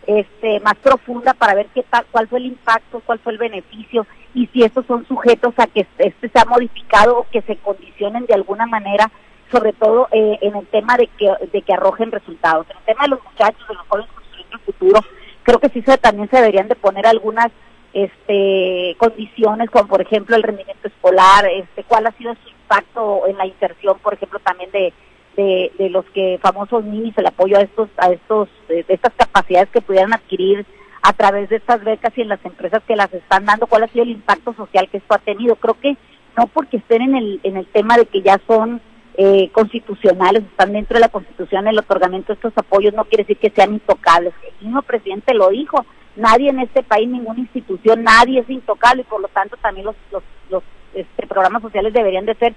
este, 0.06 0.60
más 0.60 0.76
profunda 0.76 1.34
para 1.34 1.56
ver 1.56 1.68
qué 1.74 1.82
tal, 1.90 2.06
cuál 2.12 2.28
fue 2.28 2.40
el 2.40 2.48
impacto, 2.48 3.02
cuál 3.06 3.20
fue 3.20 3.32
el 3.32 3.38
beneficio 3.38 4.06
y 4.34 4.48
si 4.48 4.62
estos 4.62 4.86
son 4.86 5.08
sujetos 5.08 5.54
a 5.58 5.66
que 5.66 5.88
este 5.98 6.28
se 6.28 6.40
ha 6.40 6.44
modificado 6.44 7.20
o 7.20 7.28
que 7.32 7.42
se 7.44 7.56
condicionen 7.56 8.26
de 8.26 8.34
alguna 8.34 8.66
manera, 8.66 9.10
sobre 9.54 9.72
todo 9.72 10.10
eh, 10.12 10.40
en 10.42 10.56
el 10.56 10.68
tema 10.68 10.98
de 10.98 11.08
que, 11.08 11.32
de 11.52 11.62
que 11.62 11.74
arrojen 11.74 12.12
resultados. 12.12 12.66
En 12.70 12.78
el 12.78 12.84
tema 12.84 13.04
de 13.04 13.10
los 13.10 13.24
muchachos, 13.24 13.68
de 13.68 13.76
los 13.76 13.88
jóvenes 13.88 14.12
construyendo 14.12 14.58
el 14.58 14.64
futuro, 14.64 15.00
creo 15.44 15.60
que 15.60 15.70
sí 15.70 15.82
se, 15.84 15.98
también 15.98 16.30
se 16.30 16.38
deberían 16.38 16.68
de 16.68 16.76
poner 16.76 17.08
algunas 17.08 17.52
este, 17.94 18.96
condiciones, 18.98 19.70
como 19.70 19.88
por 19.88 20.02
ejemplo 20.02 20.36
el 20.36 20.44
rendimiento 20.44 20.88
escolar, 20.88 21.46
este, 21.46 21.84
cuál 21.84 22.08
ha 22.08 22.12
sido 22.14 22.34
su 22.44 22.50
impacto 22.50 23.28
en 23.28 23.38
la 23.38 23.46
inserción, 23.46 24.00
por 24.00 24.16
ejemplo, 24.16 24.40
también 24.40 24.72
de 24.72 24.92
de, 25.36 25.72
de 25.78 25.90
los 25.90 26.06
que 26.14 26.40
famosos 26.42 26.84
ninis, 26.84 27.18
el 27.18 27.26
apoyo 27.26 27.58
a 27.58 27.62
estos, 27.62 27.90
a 27.98 28.12
estos, 28.12 28.50
de, 28.68 28.86
estas 28.88 29.14
capacidades 29.14 29.70
que 29.70 29.82
pudieran 29.82 30.14
adquirir 30.14 30.66
a 31.02 31.14
través 31.14 31.50
de 31.50 31.58
estas 31.58 31.84
becas 31.84 32.18
y 32.18 32.22
en 32.22 32.30
las 32.30 32.44
empresas 32.46 32.82
que 32.88 32.96
las 32.96 33.14
están 33.14 33.46
dando, 33.46 33.68
cuál 33.68 33.84
ha 33.84 33.88
sido 33.88 34.04
el 34.04 34.12
impacto 34.12 34.54
social 34.54 34.88
que 34.90 34.98
esto 34.98 35.14
ha 35.14 35.20
tenido. 35.20 35.56
Creo 35.56 35.74
que 35.80 35.98
no 36.38 36.48
porque 36.48 36.78
estén 36.78 37.02
en 37.02 37.16
el, 37.16 37.40
en 37.44 37.58
el 37.58 37.66
tema 37.68 37.98
de 37.98 38.06
que 38.06 38.22
ya 38.22 38.40
son 38.48 38.82
eh, 39.16 39.50
constitucionales, 39.52 40.44
están 40.44 40.74
dentro 40.74 40.96
de 40.96 41.02
la 41.02 41.10
constitución 41.10 41.68
el 41.68 41.78
otorgamiento 41.78 42.34
de 42.34 42.36
estos 42.36 42.54
apoyos, 42.56 42.94
no 42.94 43.06
quiere 43.06 43.24
decir 43.24 43.38
que 43.38 43.52
sean 43.52 43.74
intocables. 43.74 44.34
El 44.44 44.66
mismo 44.66 44.82
presidente 44.82 45.34
lo 45.34 45.50
dijo, 45.50 45.86
nadie 46.16 46.50
en 46.50 46.60
este 46.60 46.84
país, 46.84 47.08
ninguna 47.08 47.40
institución, 47.40 48.04
nadie 48.04 48.40
es 48.40 48.50
intocable 48.50 49.02
y 49.02 49.06
por 49.06 49.22
lo 49.22 49.28
tanto 49.28 49.58
también 49.58 49.86
los, 49.86 49.96
los, 50.12 50.24
los 50.50 50.64
este, 50.94 51.28
programas 51.28 51.62
sociales 51.62 51.94
deberían 51.94 52.26
de 52.26 52.36
ser 52.36 52.56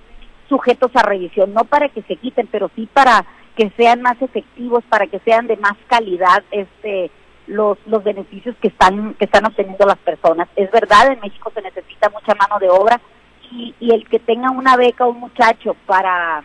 sujetos 0.49 0.91
a 0.95 1.03
revisión, 1.03 1.53
no 1.53 1.65
para 1.65 1.89
que 1.89 2.03
se 2.03 2.17
quiten, 2.17 2.47
pero 2.47 2.71
sí 2.75 2.89
para 2.93 3.27
que 3.57 3.71
sean 3.77 4.03
más 4.03 4.21
efectivos, 4.23 4.85
para 4.89 5.07
que 5.07 5.19
sean 5.21 5.47
de 5.47 5.57
más 5.57 5.77
calidad 5.89 6.43
este 6.51 7.11
los 7.47 7.79
los 7.87 8.03
beneficios 8.03 8.57
que 8.61 8.69
están 8.69 9.15
que 9.15 9.25
están 9.25 9.47
obteniendo 9.47 9.87
las 9.87 9.99
personas. 9.99 10.49
Es 10.57 10.71
verdad, 10.71 11.13
en 11.13 11.21
México 11.21 11.51
se 11.55 11.63
necesita 11.63 12.11
mucha 12.11 12.35
mano 12.35 12.59
de 12.59 12.69
obra 12.69 13.01
y, 13.51 13.75
y 13.81 13.93
el 13.93 14.09
que 14.09 14.19
tenga 14.19 14.51
una 14.51 14.77
beca 14.77 15.07
o 15.07 15.11
un 15.11 15.21
muchacho 15.21 15.77
para 15.87 16.45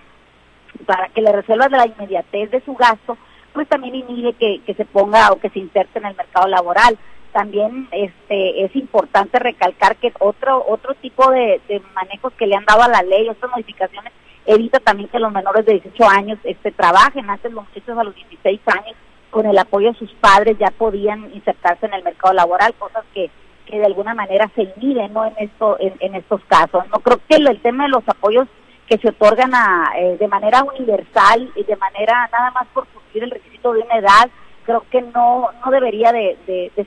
para 0.86 1.10
que 1.10 1.22
le 1.22 1.32
resuelva 1.32 1.68
de 1.68 1.78
la 1.78 1.88
inmediatez 1.88 2.50
de 2.52 2.62
su 2.62 2.74
gasto, 2.74 3.18
pues 3.54 3.68
también 3.68 3.96
inhibe 3.96 4.34
que, 4.34 4.62
que 4.66 4.74
se 4.74 4.86
ponga 4.86 5.32
o 5.32 5.40
que 5.40 5.50
se 5.50 5.60
inserte 5.60 6.00
en 6.00 6.06
el 6.06 6.16
mercado 6.16 6.48
laboral. 6.48 6.98
también 7.34 7.88
este 7.92 8.66
es 8.66 8.76
importante 8.76 9.40
recalcar 9.40 9.96
que 9.98 10.12
otro 10.20 10.66
otro 10.68 10.94
tipo 10.96 11.30
de, 11.32 11.62
manejos 11.94 12.34
que 12.34 12.48
le 12.48 12.56
han 12.56 12.66
dado 12.66 12.84
a 12.84 12.90
la 12.90 13.02
ley, 13.04 13.30
otras 13.30 13.52
modificaciones, 13.52 14.12
evita 14.46 14.80
también 14.80 15.10
que 15.10 15.20
los 15.20 15.32
menores 15.32 15.66
de 15.66 15.74
18 15.74 16.10
años 16.10 16.40
este 16.44 16.72
trabajen. 16.72 17.30
Antes 17.30 17.52
los 17.52 17.66
muchachos 17.66 17.98
a 17.98 18.04
los 18.04 18.16
16 18.16 18.60
años, 18.68 18.96
con 19.30 19.46
el 19.46 19.58
apoyo 19.58 19.92
de 19.92 20.00
sus 20.00 20.12
padres, 20.16 20.58
ya 20.58 20.72
podían 20.72 21.34
insertarse 21.34 21.86
en 21.86 21.94
el 21.94 22.04
mercado 22.04 22.34
laboral, 22.34 22.74
cosas 22.76 23.04
que, 23.14 23.30
que 23.72 23.80
de 23.80 23.86
alguna 23.86 24.14
manera 24.14 24.52
se 24.54 24.64
inhiben 24.76 25.14
¿no? 25.14 25.26
en, 25.26 25.34
esto, 25.38 25.78
en, 25.80 26.14
estos 26.14 26.42
casos. 26.46 26.84
No 26.90 27.00
creo 27.00 27.20
que 27.28 27.36
el, 27.38 27.62
tema 27.62 27.86
de 27.86 27.90
los 27.90 28.08
apoyos 28.08 28.48
que 28.88 28.98
se 28.98 29.10
otorgan 29.10 29.56
a, 29.56 29.94
eh, 29.98 30.18
de 30.20 30.28
manera 30.28 30.64
universal 30.64 31.50
y 31.56 31.64
de 31.64 31.76
manera 31.78 32.30
nada 32.32 32.52
más 32.52 32.68
por 32.74 32.86
cumplir 32.88 33.24
el 33.24 33.32
requisito 33.32 33.74
de 33.74 33.82
una 33.82 33.98
edad, 33.98 34.30
creo 34.66 34.84
que 34.92 35.02
no 35.02 35.50
no 35.64 35.72
debería 35.72 36.12
de, 36.12 36.38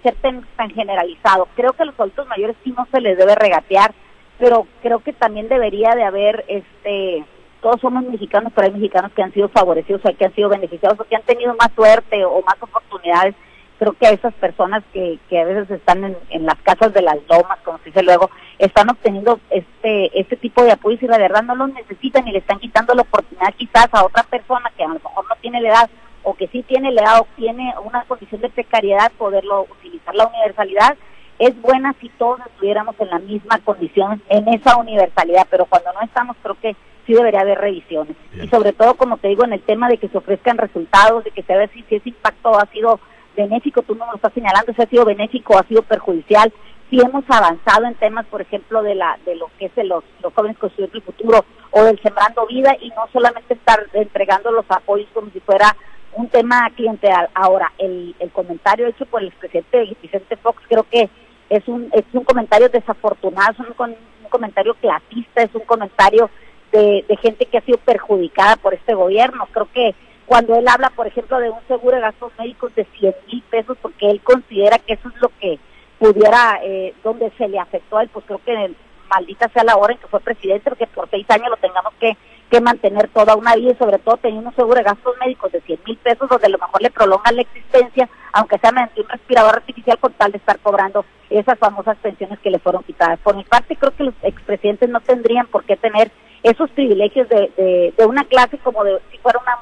ser 0.03 0.15
tan, 0.17 0.45
generalizado. 0.75 1.49
Creo 1.57 1.73
que 1.73 1.83
a 1.83 1.87
los 1.87 1.99
adultos 1.99 2.29
mayores 2.29 2.57
sí 2.63 2.75
no 2.77 2.87
se 2.93 3.01
les 3.01 3.17
debe 3.17 3.35
regatear, 3.35 3.95
pero 4.39 4.67
creo 4.83 5.01
que 5.01 5.15
también 5.15 5.49
debería 5.49 5.95
de 5.95 6.05
haber, 6.05 6.45
este 6.49 7.25
todos 7.63 7.81
somos 7.81 8.05
mexicanos, 8.05 8.53
pero 8.55 8.67
hay 8.67 8.75
mexicanos 8.75 9.11
que 9.13 9.23
han 9.23 9.33
sido 9.33 9.49
favorecidos, 9.49 10.03
o 10.05 10.15
que 10.15 10.27
han 10.27 10.35
sido 10.35 10.51
beneficiados, 10.51 11.01
o 11.01 11.05
que 11.05 11.17
han 11.17 11.23
tenido 11.23 11.55
más 11.55 11.73
suerte 11.75 12.23
o 12.23 12.43
más 12.43 12.57
oportunidades. 12.61 13.35
Creo 13.79 13.93
que 13.93 14.07
a 14.07 14.13
esas 14.13 14.33
personas 14.35 14.83
que, 14.93 15.19
que 15.29 15.41
a 15.41 15.45
veces 15.45 15.71
están 15.71 16.05
en, 16.05 16.17
en 16.31 16.47
las 16.47 16.57
casas 16.63 16.93
de 16.93 17.03
las 17.03 17.17
lomas, 17.29 17.59
como 17.65 17.79
se 17.79 17.87
dice 17.87 18.03
luego, 18.03 18.31
están 18.59 18.89
obteniendo 18.91 19.41
este 19.51 20.19
este 20.19 20.37
tipo 20.37 20.63
de 20.63 20.73
apoyos 20.73 21.03
y 21.03 21.07
la 21.07 21.19
verdad 21.19 21.43
no 21.43 21.55
los 21.55 21.73
necesitan 21.73 22.27
y 22.29 22.33
le 22.33 22.39
están 22.39 22.61
quitando 22.61 22.95
la 22.95 23.03
oportunidad 23.03 23.55
quizás 23.57 23.89
a 23.93 24.05
otra 24.05 24.23
persona 24.23 24.73
que 24.77 24.85
a 24.85 24.89
lo 24.89 24.95
mejor 24.95 25.25
no 25.29 25.37
tiene 25.41 25.61
la 25.61 25.69
edad 25.69 25.91
o 26.23 26.35
que 26.35 26.49
sí 26.49 26.63
tiene 26.63 26.91
la 26.91 27.03
edad 27.03 27.21
o 27.21 27.27
tiene 27.37 27.75
una 27.85 28.03
condición 28.05 28.41
de 28.41 28.49
precariedad, 28.49 29.13
poderlo 29.19 29.67
utilizar 29.71 30.15
la 30.15 30.27
universalidad. 30.27 30.97
Es 31.39 31.61
buena 31.61 31.95
si 32.01 32.09
todos 32.11 32.41
estuviéramos 32.47 32.95
en 32.99 33.11
la 33.11 33.19
misma 33.19 33.59
condición 33.59 34.23
en 34.29 34.49
esa 34.49 34.77
universalidad, 34.77 35.47
pero 35.51 35.67
cuando 35.67 35.93
no 35.93 36.01
estamos 36.03 36.37
creo 36.43 36.57
que 36.61 36.77
sí 37.07 37.13
debería 37.13 37.41
haber 37.41 37.59
revisiones. 37.59 38.17
Y 38.41 38.49
sobre 38.49 38.73
todo, 38.73 38.95
como 38.95 39.19
te 39.19 39.29
digo, 39.29 39.45
en 39.45 39.53
el 39.53 39.61
tema 39.61 39.89
de 39.89 39.99
que 39.99 40.09
se 40.09 40.17
ofrezcan 40.17 40.59
resultados, 40.59 41.25
de 41.25 41.31
que 41.31 41.43
se 41.43 41.55
vea 41.55 41.69
si, 41.69 41.83
si 41.83 41.97
ese 41.97 42.09
impacto 42.09 42.59
ha 42.59 42.67
sido 42.67 42.99
benéfico, 43.37 43.83
tú 43.83 43.95
no 43.95 44.07
lo 44.07 44.17
estás 44.17 44.33
señalando, 44.33 44.73
si 44.73 44.83
ha 44.83 44.87
sido 44.87 45.05
benéfico 45.05 45.55
o 45.55 45.59
ha 45.59 45.67
sido 45.67 45.83
perjudicial, 45.83 46.53
si 46.91 47.01
hemos 47.01 47.25
avanzado 47.29 47.87
en 47.87 47.95
temas, 47.95 48.27
por 48.27 48.43
ejemplo, 48.43 48.83
de 48.83 48.95
la 48.95 49.19
de 49.25 49.37
lo 49.37 49.51
que 49.59 49.67
es 49.67 49.75
de 49.75 49.85
los, 49.85 50.05
los 50.23 50.33
jóvenes 50.35 50.59
construyendo 50.59 50.99
el 50.99 51.03
futuro 51.03 51.45
o 51.71 51.83
del 51.85 52.01
sembrando 52.03 52.47
vida 52.47 52.77
y 52.81 52.91
no 52.91 53.09
solamente 53.13 53.55
estar 53.55 53.87
entregando 53.93 54.53
los 54.53 54.67
apoyos 54.69 55.09
como 55.13 55.31
si 55.31 55.41
fuera 55.41 55.75
un 56.13 56.29
tema 56.29 56.71
clienteal. 56.77 57.29
Ahora, 57.35 57.73
el, 57.79 58.15
el 58.19 58.31
comentario 58.31 58.87
hecho 58.87 59.07
por 59.07 59.23
el 59.23 59.33
presidente 59.33 59.97
Vicente 60.01 60.37
Fox 60.37 60.63
creo 60.69 60.85
que 60.85 61.09
es 61.51 61.67
un, 61.69 61.89
es 61.93 62.05
un 62.13 62.25
comentario 62.25 62.69
desafortunado, 62.69 63.53
es 63.53 63.59
un, 63.59 63.91
un 64.23 64.31
comentario 64.31 64.75
clasista, 64.75 65.43
es 65.43 65.55
un 65.55 65.63
comentario 65.63 66.31
de, 66.73 67.19
gente 67.23 67.47
que 67.47 67.59
ha 67.59 67.63
sido 67.63 67.79
perjudicada 67.79 68.57
por 68.57 68.75
este 68.75 68.95
gobierno. 68.95 69.47
Creo 69.53 69.69
que 69.73 69.95
cuando 70.27 70.57
él 70.57 70.67
habla, 70.69 70.91
por 70.91 71.07
ejemplo, 71.07 71.39
de 71.39 71.51
un 71.51 71.61
seguro 71.69 71.97
de 71.97 72.03
gastos 72.03 72.33
médicos 72.39 72.75
de 72.75 72.85
100 72.85 73.15
mil 73.27 73.43
pesos, 73.43 73.77
porque 73.81 74.11
él 74.11 74.21
considera 74.23 74.79
que 74.79 74.95
eso 74.95 75.09
es 75.09 75.21
lo 75.21 75.31
que 75.41 75.59
pudiera, 75.99 76.61
eh, 76.63 76.95
donde 77.03 77.31
se 77.39 77.49
le 77.49 77.59
afectó 77.59 77.99
a 77.99 78.03
él, 78.03 78.11
pues 78.13 78.25
creo 78.27 78.41
que 78.45 78.75
maldita 79.09 79.49
sea 79.49 79.65
la 79.65 79.77
hora 79.77 79.93
en 79.93 80.01
que 80.01 80.07
fue 80.07 80.21
presidente, 80.21 80.71
porque 80.71 80.87
por 80.87 81.09
seis 81.11 81.27
años 81.31 81.49
lo 81.51 81.57
tengamos 81.57 81.93
que 82.01 82.17
que 82.51 82.61
mantener 82.61 83.09
toda 83.09 83.37
una 83.37 83.57
vida 83.57 83.73
y 83.73 83.77
sobre 83.77 83.99
todo 83.99 84.17
teniendo 84.19 84.51
un 84.51 84.57
seguro 84.57 84.77
de 84.77 84.85
gastos 84.85 85.15
médicos 85.19 85.51
de 85.53 85.61
100 85.63 85.81
mil 85.87 85.97
pesos 85.99 86.29
donde 86.29 86.47
a 86.47 86.51
lo 86.51 86.59
mejor 86.59 86.83
le 86.83 86.91
prolongan 86.91 87.37
la 87.37 87.43
existencia, 87.43 88.09
aunque 88.33 88.59
sea 88.59 88.73
mediante 88.73 89.01
un 89.01 89.09
respirador 89.09 89.57
artificial 89.57 89.99
con 89.99 90.13
tal 90.13 90.33
de 90.33 90.39
estar 90.39 90.59
cobrando 90.61 91.05
esas 91.31 91.59
famosas 91.59 91.97
pensiones 91.99 92.39
que 92.39 92.51
le 92.51 92.59
fueron 92.59 92.83
quitadas. 92.85 93.19
Por 93.21 93.35
mi 93.35 93.45
parte, 93.45 93.77
creo 93.77 93.95
que 93.97 94.05
los 94.05 94.15
expresidentes 94.23 94.89
no 94.89 95.01
tendrían 95.01 95.47
por 95.47 95.65
qué 95.65 95.77
tener 95.77 96.11
esos 96.43 96.71
privilegios 96.71 97.29
de, 97.29 97.93
de, 97.97 98.07
una 98.07 98.25
clase 98.25 98.59
como 98.59 98.85
de 98.85 99.01
si 99.11 99.19
fuera 99.19 99.41
una 99.41 99.57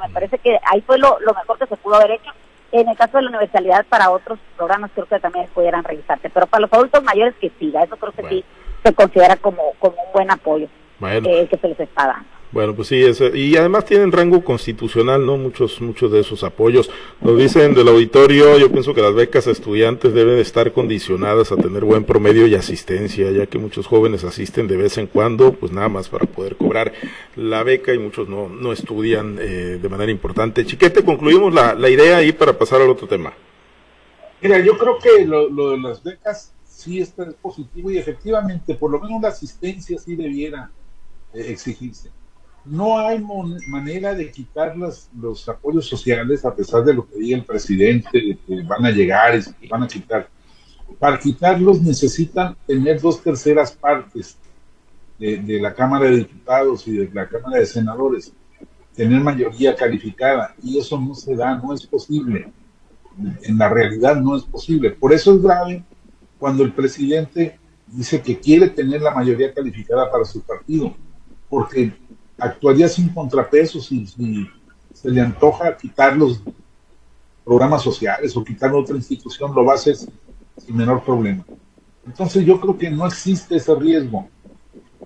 Me 0.00 0.08
parece 0.08 0.38
que 0.38 0.58
ahí 0.70 0.80
fue 0.82 0.98
lo, 0.98 1.18
mejor 1.20 1.58
que 1.58 1.66
se 1.66 1.76
pudo 1.76 1.96
haber 1.96 2.12
hecho. 2.12 2.30
En 2.72 2.88
el 2.88 2.96
caso 2.96 3.18
de 3.18 3.24
la 3.24 3.28
universalidad, 3.30 3.84
para 3.86 4.10
otros 4.10 4.38
programas 4.56 4.90
creo 4.94 5.06
que 5.06 5.20
también 5.20 5.46
pudieran 5.54 5.84
revisarse. 5.84 6.30
Pero 6.30 6.46
para 6.46 6.62
los 6.62 6.72
adultos 6.72 7.02
mayores 7.02 7.34
que 7.40 7.50
siga, 7.58 7.82
eso 7.82 7.96
creo 7.96 8.12
que 8.12 8.28
sí 8.28 8.44
se 8.82 8.94
considera 8.94 9.36
como, 9.36 9.72
como 9.78 9.96
un 9.96 10.12
buen 10.12 10.30
apoyo 10.30 10.68
eh, 11.02 11.46
que 11.48 11.58
se 11.58 11.68
les 11.68 11.80
está 11.80 12.06
dando. 12.06 12.41
Bueno, 12.52 12.74
pues 12.74 12.88
sí, 12.88 13.02
y 13.32 13.56
además 13.56 13.86
tienen 13.86 14.12
rango 14.12 14.44
constitucional, 14.44 15.24
¿no? 15.24 15.38
Muchos, 15.38 15.80
muchos 15.80 16.12
de 16.12 16.20
esos 16.20 16.44
apoyos. 16.44 16.90
Nos 17.22 17.38
dicen 17.38 17.72
del 17.72 17.88
auditorio, 17.88 18.58
yo 18.58 18.70
pienso 18.70 18.92
que 18.92 19.00
las 19.00 19.14
becas 19.14 19.46
a 19.46 19.52
estudiantes 19.52 20.12
deben 20.12 20.38
estar 20.38 20.70
condicionadas 20.72 21.50
a 21.50 21.56
tener 21.56 21.82
buen 21.82 22.04
promedio 22.04 22.46
y 22.46 22.54
asistencia, 22.54 23.30
ya 23.30 23.46
que 23.46 23.56
muchos 23.56 23.86
jóvenes 23.86 24.24
asisten 24.24 24.68
de 24.68 24.76
vez 24.76 24.98
en 24.98 25.06
cuando, 25.06 25.54
pues 25.54 25.72
nada 25.72 25.88
más 25.88 26.10
para 26.10 26.26
poder 26.26 26.56
cobrar 26.56 26.92
la 27.36 27.62
beca 27.62 27.94
y 27.94 27.98
muchos 27.98 28.28
no, 28.28 28.50
no 28.50 28.70
estudian 28.70 29.38
eh, 29.40 29.78
de 29.80 29.88
manera 29.88 30.12
importante. 30.12 30.66
Chiquete, 30.66 31.02
concluimos 31.06 31.54
la, 31.54 31.72
la 31.72 31.88
idea 31.88 32.18
ahí 32.18 32.32
para 32.32 32.58
pasar 32.58 32.82
al 32.82 32.90
otro 32.90 33.08
tema. 33.08 33.32
Mira, 34.42 34.58
yo 34.58 34.76
creo 34.76 34.98
que 34.98 35.24
lo, 35.24 35.48
lo 35.48 35.70
de 35.70 35.78
las 35.78 36.02
becas 36.02 36.52
sí 36.66 37.00
está 37.00 37.32
positivo 37.40 37.90
y 37.90 37.96
efectivamente, 37.96 38.74
por 38.74 38.90
lo 38.90 39.00
menos 39.00 39.22
la 39.22 39.28
asistencia 39.28 39.98
sí 39.98 40.16
debiera 40.16 40.70
eh, 41.32 41.46
exigirse 41.48 42.10
no 42.64 42.98
hay 42.98 43.22
manera 43.68 44.14
de 44.14 44.30
quitar 44.30 44.76
los 44.76 45.48
apoyos 45.48 45.86
sociales, 45.86 46.44
a 46.44 46.54
pesar 46.54 46.84
de 46.84 46.94
lo 46.94 47.08
que 47.08 47.18
diga 47.18 47.36
el 47.36 47.44
presidente, 47.44 48.38
que 48.46 48.62
van 48.62 48.86
a 48.86 48.90
llegar 48.90 49.38
y 49.60 49.68
van 49.68 49.82
a 49.82 49.88
quitar. 49.88 50.28
Para 50.98 51.18
quitarlos 51.18 51.80
necesitan 51.80 52.56
tener 52.66 53.00
dos 53.00 53.22
terceras 53.22 53.72
partes 53.72 54.36
de, 55.18 55.60
la 55.60 55.74
Cámara 55.74 56.06
de 56.06 56.18
Diputados 56.18 56.86
y 56.86 56.96
de 56.96 57.10
la 57.12 57.28
Cámara 57.28 57.58
de 57.58 57.66
Senadores, 57.66 58.32
tener 58.94 59.20
mayoría 59.20 59.74
calificada, 59.74 60.54
y 60.62 60.78
eso 60.78 61.00
no 61.00 61.14
se 61.14 61.34
da, 61.34 61.56
no 61.56 61.72
es 61.72 61.86
posible. 61.86 62.52
En 63.42 63.58
la 63.58 63.68
realidad 63.68 64.16
no 64.16 64.36
es 64.36 64.42
posible. 64.42 64.90
Por 64.90 65.12
eso 65.12 65.34
es 65.34 65.42
grave 65.42 65.84
cuando 66.38 66.64
el 66.64 66.72
presidente 66.72 67.58
dice 67.86 68.20
que 68.22 68.38
quiere 68.38 68.68
tener 68.68 69.02
la 69.02 69.14
mayoría 69.14 69.52
calificada 69.52 70.10
para 70.10 70.24
su 70.24 70.40
partido, 70.42 70.94
porque 71.48 71.92
actuaría 72.42 72.88
sin 72.88 73.08
contrapesos 73.08 73.86
si 73.86 74.06
se 74.92 75.10
le 75.10 75.20
antoja 75.20 75.76
quitar 75.76 76.16
los 76.16 76.42
programas 77.44 77.82
sociales 77.82 78.36
o 78.36 78.44
quitar 78.44 78.72
otra 78.74 78.96
institución, 78.96 79.54
lo 79.54 79.64
va 79.64 79.72
a 79.72 79.76
hacer 79.76 79.96
sin 79.96 80.76
menor 80.76 81.04
problema. 81.04 81.44
Entonces 82.04 82.44
yo 82.44 82.60
creo 82.60 82.76
que 82.76 82.90
no 82.90 83.06
existe 83.06 83.56
ese 83.56 83.74
riesgo, 83.76 84.28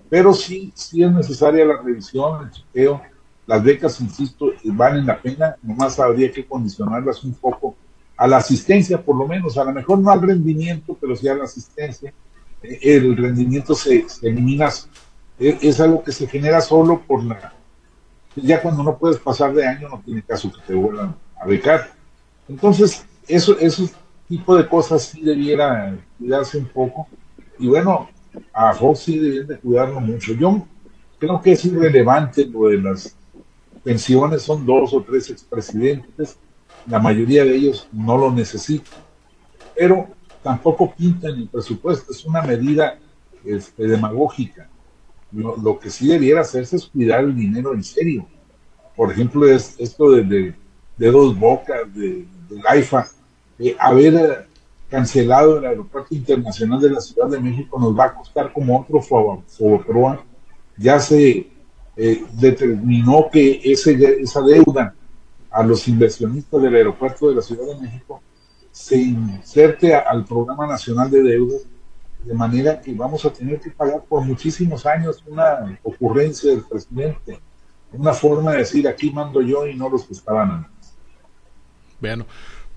pero 0.09 0.33
sí, 0.33 0.71
sí 0.75 1.03
es 1.03 1.11
necesaria 1.11 1.65
la 1.65 1.81
revisión, 1.81 2.45
el 2.45 2.51
chequeo. 2.51 3.01
Las 3.45 3.63
becas, 3.63 4.01
insisto, 4.01 4.51
valen 4.65 5.05
la 5.05 5.21
pena, 5.21 5.55
nomás 5.63 5.99
habría 5.99 6.29
que 6.31 6.45
condicionarlas 6.45 7.23
un 7.23 7.33
poco 7.33 7.75
a 8.17 8.27
la 8.27 8.37
asistencia, 8.37 9.01
por 9.01 9.15
lo 9.15 9.25
menos, 9.25 9.57
a 9.57 9.63
lo 9.63 9.71
mejor 9.71 9.99
no 9.99 10.11
al 10.11 10.21
rendimiento, 10.21 10.97
pero 10.99 11.15
sí 11.15 11.29
a 11.29 11.35
la 11.35 11.45
asistencia. 11.45 12.13
Eh, 12.61 12.79
el 12.81 13.15
rendimiento 13.15 13.73
se, 13.73 14.09
se 14.09 14.27
elimina 14.27 14.69
es, 15.39 15.79
algo 15.79 16.03
que 16.03 16.11
se 16.11 16.27
genera 16.27 16.61
solo 16.61 17.01
por 17.05 17.23
la... 17.23 17.53
Ya 18.35 18.61
cuando 18.61 18.83
no 18.83 18.97
puedes 18.97 19.17
pasar 19.17 19.53
de 19.53 19.65
año 19.65 19.89
no 19.89 20.01
tiene 20.03 20.21
caso 20.21 20.51
que 20.51 20.61
te 20.61 20.73
vuelvan 20.73 21.15
a 21.39 21.45
becar. 21.45 21.89
Entonces, 22.47 23.05
eso, 23.27 23.57
ese 23.59 23.89
tipo 24.27 24.55
de 24.55 24.67
cosas 24.67 25.03
sí 25.03 25.21
debiera 25.21 25.97
cuidarse 26.17 26.57
un 26.57 26.67
poco. 26.67 27.07
Y 27.57 27.67
bueno, 27.67 28.09
a 28.53 28.73
Fox 28.73 28.99
sí 28.99 29.17
deberían 29.17 29.47
de 29.47 29.57
cuidarlo 29.57 29.99
mucho. 29.99 30.33
Yo 30.33 30.65
creo 31.17 31.41
que 31.41 31.53
es 31.53 31.65
irrelevante 31.65 32.45
lo 32.45 32.67
de 32.67 32.77
las 32.77 33.15
pensiones, 33.83 34.43
son 34.43 34.65
dos 34.65 34.93
o 34.93 35.01
tres 35.01 35.29
expresidentes, 35.29 36.37
la 36.87 36.99
mayoría 36.99 37.43
de 37.43 37.55
ellos 37.55 37.87
no 37.91 38.17
lo 38.17 38.31
necesitan, 38.31 38.99
pero 39.75 40.07
tampoco 40.43 40.93
pintan 40.93 41.35
el 41.35 41.47
presupuesto, 41.47 42.11
es 42.11 42.25
una 42.25 42.41
medida 42.41 42.97
este, 43.45 43.87
demagógica. 43.87 44.69
Lo, 45.31 45.77
que 45.79 45.89
sí 45.89 46.07
debiera 46.07 46.41
hacerse 46.41 46.77
es 46.77 46.85
cuidar 46.85 47.21
el 47.21 47.35
dinero 47.35 47.73
en 47.73 47.83
serio. 47.83 48.25
Por 48.95 49.11
ejemplo, 49.11 49.47
es 49.47 49.75
esto 49.77 50.11
de, 50.11 50.53
de, 50.97 51.11
dos 51.11 51.37
bocas, 51.37 51.93
de, 51.93 52.25
la 52.49 52.71
AIFA, 52.71 53.07
haber 53.79 54.47
cancelado 54.89 55.57
el 55.57 55.65
aeropuerto 55.65 56.15
internacional 56.15 56.79
de 56.79 56.91
la 56.91 57.01
Ciudad 57.01 57.27
de 57.27 57.39
México 57.39 57.77
nos 57.79 57.97
va 57.97 58.05
a 58.05 58.13
costar 58.13 58.53
como 58.53 58.79
otro 58.79 59.01
Foboproa. 59.01 60.23
Ya 60.77 60.99
se 60.99 61.47
eh, 61.97 62.23
determinó 62.33 63.27
que 63.31 63.59
ese, 63.63 64.21
esa 64.21 64.41
deuda 64.41 64.95
a 65.51 65.63
los 65.63 65.87
inversionistas 65.87 66.61
del 66.61 66.75
aeropuerto 66.75 67.29
de 67.29 67.35
la 67.35 67.41
Ciudad 67.41 67.65
de 67.67 67.81
México 67.81 68.21
se 68.71 68.97
inserte 68.97 69.93
al 69.95 70.23
Programa 70.23 70.67
Nacional 70.67 71.09
de 71.09 71.23
Deudas 71.23 71.63
de 72.23 72.33
manera 72.33 72.79
que 72.81 72.93
vamos 72.93 73.25
a 73.25 73.31
tener 73.31 73.59
que 73.59 73.71
pagar 73.71 74.03
por 74.03 74.23
muchísimos 74.23 74.85
años 74.85 75.23
una 75.27 75.79
ocurrencia 75.83 76.51
del 76.51 76.63
presidente, 76.63 77.39
una 77.93 78.13
forma 78.13 78.51
de 78.51 78.59
decir 78.59 78.87
aquí 78.87 79.11
mando 79.11 79.41
yo 79.41 79.65
y 79.65 79.75
no 79.75 79.89
los 79.89 80.05
que 80.05 80.13
estaban 80.13 80.51
antes. 80.51 80.97
Bueno, 81.99 82.25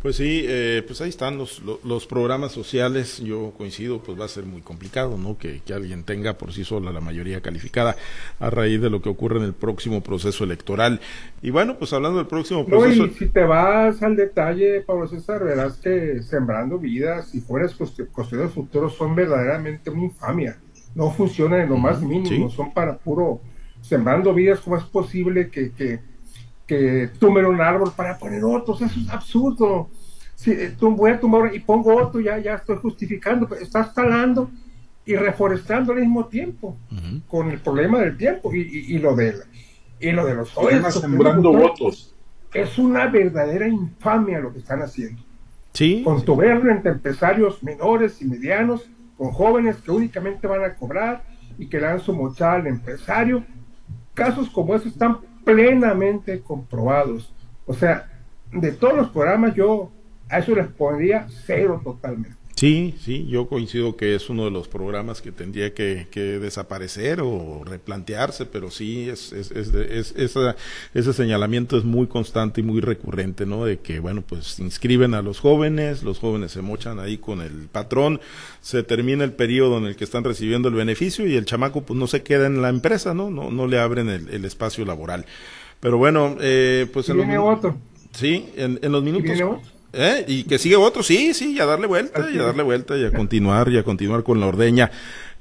Pues 0.03 0.17
sí, 0.17 0.47
eh, 0.49 0.83
pues 0.87 1.03
ahí 1.03 1.11
están 1.11 1.37
los, 1.37 1.63
los, 1.85 2.07
programas 2.07 2.53
sociales. 2.53 3.19
Yo 3.19 3.53
coincido, 3.59 4.03
pues 4.03 4.19
va 4.19 4.25
a 4.25 4.29
ser 4.29 4.45
muy 4.45 4.63
complicado, 4.63 5.19
¿no? 5.19 5.37
Que, 5.37 5.61
que, 5.61 5.75
alguien 5.75 6.05
tenga 6.05 6.39
por 6.39 6.55
sí 6.55 6.65
sola 6.65 6.91
la 6.91 7.03
mayoría 7.03 7.43
calificada 7.43 7.97
a 8.39 8.49
raíz 8.49 8.81
de 8.81 8.89
lo 8.89 9.03
que 9.03 9.11
ocurre 9.11 9.37
en 9.37 9.45
el 9.45 9.53
próximo 9.53 10.03
proceso 10.03 10.45
electoral. 10.45 11.01
Y 11.43 11.51
bueno, 11.51 11.77
pues 11.77 11.93
hablando 11.93 12.17
del 12.17 12.27
próximo 12.29 12.65
proceso. 12.65 13.03
No, 13.03 13.13
y 13.13 13.15
si 13.15 13.27
te 13.27 13.45
vas 13.45 14.03
al 14.03 14.17
detalle, 14.17 14.81
Pablo 14.81 15.07
César, 15.07 15.45
verás 15.45 15.77
que 15.77 16.23
sembrando 16.23 16.79
vidas 16.79 17.35
y 17.35 17.43
fueras 17.43 17.75
cuestiones 17.75 18.53
futuros 18.53 18.95
son 18.97 19.15
verdaderamente 19.15 19.91
una 19.91 20.05
infamia. 20.05 20.57
No 20.95 21.11
funcionan 21.11 21.61
en 21.61 21.69
lo 21.69 21.77
más 21.77 22.01
mínimo, 22.01 22.49
son 22.49 22.73
para 22.73 22.97
puro 22.97 23.43
sembrando 23.83 24.33
vidas. 24.33 24.61
¿Cómo 24.61 24.79
es 24.79 24.85
posible 24.85 25.51
que, 25.51 25.73
que 25.73 26.01
que 26.71 27.11
tumben 27.19 27.47
un 27.47 27.61
árbol 27.61 27.93
para 27.97 28.17
poner 28.17 28.45
otros, 28.45 28.81
eso 28.81 29.01
es 29.01 29.11
absurdo. 29.11 29.89
Si 30.37 30.53
eh, 30.53 30.77
voy 30.79 31.11
a 31.11 31.19
tumbar 31.19 31.53
y 31.53 31.59
pongo 31.59 31.97
otro, 31.97 32.21
ya, 32.21 32.39
ya 32.39 32.55
estoy 32.55 32.77
justificando, 32.77 33.49
pero 33.49 33.61
estás 33.61 33.93
talando 33.93 34.49
y 35.05 35.17
reforestando 35.17 35.93
al 35.93 35.99
mismo 35.99 36.27
tiempo, 36.27 36.77
con 37.27 37.51
el 37.51 37.59
problema 37.59 37.99
del 37.99 38.17
tiempo 38.17 38.55
y, 38.55 38.61
y, 38.61 38.99
lo, 39.01 39.17
de, 39.17 39.35
y 39.99 40.13
lo 40.13 40.25
de 40.25 40.35
los 40.37 40.53
jóvenes. 40.53 40.95
sembrando 40.95 41.53
votos. 41.53 42.15
Es 42.55 42.79
una 42.79 43.09
verdadera 43.09 43.67
infamia 43.67 44.39
lo 44.39 44.53
que 44.53 44.61
están 44.61 44.81
haciendo. 44.81 45.21
Sí. 45.73 46.03
Con 46.05 46.25
tu 46.25 46.37
verlo 46.37 46.71
entre 46.71 46.93
empresarios 46.93 47.65
menores 47.65 48.23
y 48.23 48.27
medianos, 48.27 48.89
con 49.19 49.33
jóvenes 49.33 49.79
que 49.79 49.91
únicamente 49.91 50.47
van 50.47 50.63
a 50.63 50.77
cobrar 50.77 51.25
y 51.59 51.67
que 51.67 51.81
le 51.81 51.87
dan 51.87 51.99
su 51.99 52.13
mochada 52.13 52.55
al 52.55 52.69
empresario. 52.69 53.45
Casos 54.15 54.49
como 54.51 54.77
esos 54.77 54.93
están 54.93 55.19
plenamente 55.45 56.41
comprobados. 56.41 57.33
O 57.67 57.75
sea, 57.75 58.09
de 58.53 58.73
todos 58.73 58.97
los 58.97 59.11
programas 59.11 59.55
yo 59.55 59.91
a 60.29 60.39
eso 60.39 60.55
les 60.55 60.69
pondría 60.69 61.27
cero 61.45 61.81
totalmente. 61.83 62.40
Sí, 62.61 62.95
sí, 63.01 63.27
yo 63.27 63.49
coincido 63.49 63.97
que 63.97 64.15
es 64.15 64.29
uno 64.29 64.45
de 64.45 64.51
los 64.51 64.69
programas 64.69 65.23
que 65.23 65.33
tendría 65.33 65.73
que, 65.73 66.07
desaparecer 66.13 67.23
o 67.23 67.65
replantearse, 67.65 68.45
pero 68.45 68.71
sí, 68.71 69.09
es, 69.09 69.33
es, 69.33 69.51
es, 69.51 70.15
ese 70.93 71.13
señalamiento 71.15 71.79
es 71.79 71.85
muy 71.85 72.07
constante 72.07 72.61
y 72.61 72.65
muy 72.65 72.83
recurrente, 72.83 73.47
¿no? 73.47 73.65
De 73.65 73.79
que, 73.79 73.99
bueno, 73.99 74.21
pues 74.21 74.59
inscriben 74.59 75.15
a 75.15 75.23
los 75.23 75.41
jóvenes, 75.41 76.03
los 76.03 76.19
jóvenes 76.19 76.53
se 76.53 76.61
mochan 76.61 76.99
ahí 76.99 77.17
con 77.17 77.41
el 77.41 77.69
patrón, 77.73 78.21
se 78.61 78.83
termina 78.83 79.25
el 79.25 79.33
periodo 79.33 79.79
en 79.79 79.87
el 79.87 79.97
que 79.97 80.05
están 80.05 80.25
recibiendo 80.25 80.69
el 80.69 80.75
beneficio 80.75 81.27
y 81.27 81.37
el 81.37 81.47
chamaco 81.47 81.81
pues 81.85 81.99
no 81.99 82.09
se 82.09 82.23
queda 82.23 82.47
en 82.47 82.61
la 82.61 82.69
empresa, 82.69 83.15
¿no? 83.15 83.31
No, 83.31 83.51
no 83.51 83.69
le 83.69 83.79
abren 83.79 84.11
el, 84.11 84.45
espacio 84.45 84.85
laboral. 84.85 85.25
Pero 85.81 85.97
bueno, 85.97 86.37
eh, 86.43 86.87
pues 86.93 87.09
en 87.09 87.17
los, 87.17 87.27
otro. 87.39 87.79
Sí, 88.13 88.51
en, 88.57 88.79
en 88.83 88.93
los 88.93 89.03
minutos. 89.03 89.41
¿Eh? 89.93 90.25
Y 90.29 90.45
que 90.45 90.59
sigue 90.59 90.77
otro, 90.77 91.03
sí, 91.03 91.35
sí, 91.35 91.55
y 91.55 91.61
a 91.61 91.67
darle 91.67 91.87
vuelta, 91.87 92.29
y 92.33 92.39
a 92.39 92.45
darle 92.45 92.63
vuelta, 92.63 92.97
y 92.97 93.05
a 93.05 93.11
continuar, 93.11 93.69
y 93.71 93.79
a 93.79 93.83
continuar 93.83 94.23
con 94.23 94.39
la 94.39 94.47
ordeña. 94.47 94.91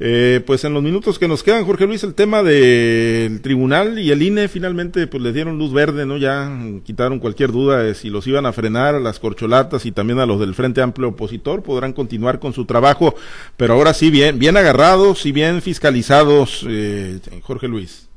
Eh, 0.02 0.42
pues 0.48 0.64
en 0.64 0.74
los 0.74 0.82
minutos 0.82 1.20
que 1.20 1.28
nos 1.28 1.44
quedan, 1.44 1.66
Jorge 1.66 1.86
Luis, 1.86 2.04
el 2.04 2.16
tema 2.16 2.42
del 2.42 3.42
tribunal 3.42 4.00
y 4.00 4.12
el 4.12 4.22
INE 4.22 4.48
finalmente 4.48 5.08
pues 5.08 5.22
le 5.22 5.34
dieron 5.34 5.58
luz 5.58 5.74
verde, 5.74 6.06
¿no? 6.06 6.16
Ya 6.16 6.50
quitaron 6.86 7.20
cualquier 7.20 7.52
duda 7.52 7.84
de 7.84 7.94
si 7.94 8.10
los 8.10 8.26
iban 8.26 8.46
a 8.46 8.54
frenar 8.54 8.96
a 8.96 9.00
las 9.02 9.20
corcholatas 9.20 9.86
y 9.86 9.92
también 9.92 10.20
a 10.20 10.26
los 10.26 10.40
del 10.40 10.56
Frente 10.56 10.82
Amplio 10.82 11.10
Opositor, 11.10 11.64
podrán 11.64 11.92
continuar 11.92 12.40
con 12.40 12.54
su 12.54 12.64
trabajo, 12.64 13.14
pero 13.58 13.74
ahora 13.74 13.94
sí 13.94 14.10
bien, 14.10 14.40
bien 14.40 14.56
agarrados 14.56 15.26
y 15.26 15.34
bien 15.34 15.62
fiscalizados, 15.62 16.66
eh, 16.68 17.20
Jorge 17.42 17.68
Luis. 17.68 18.08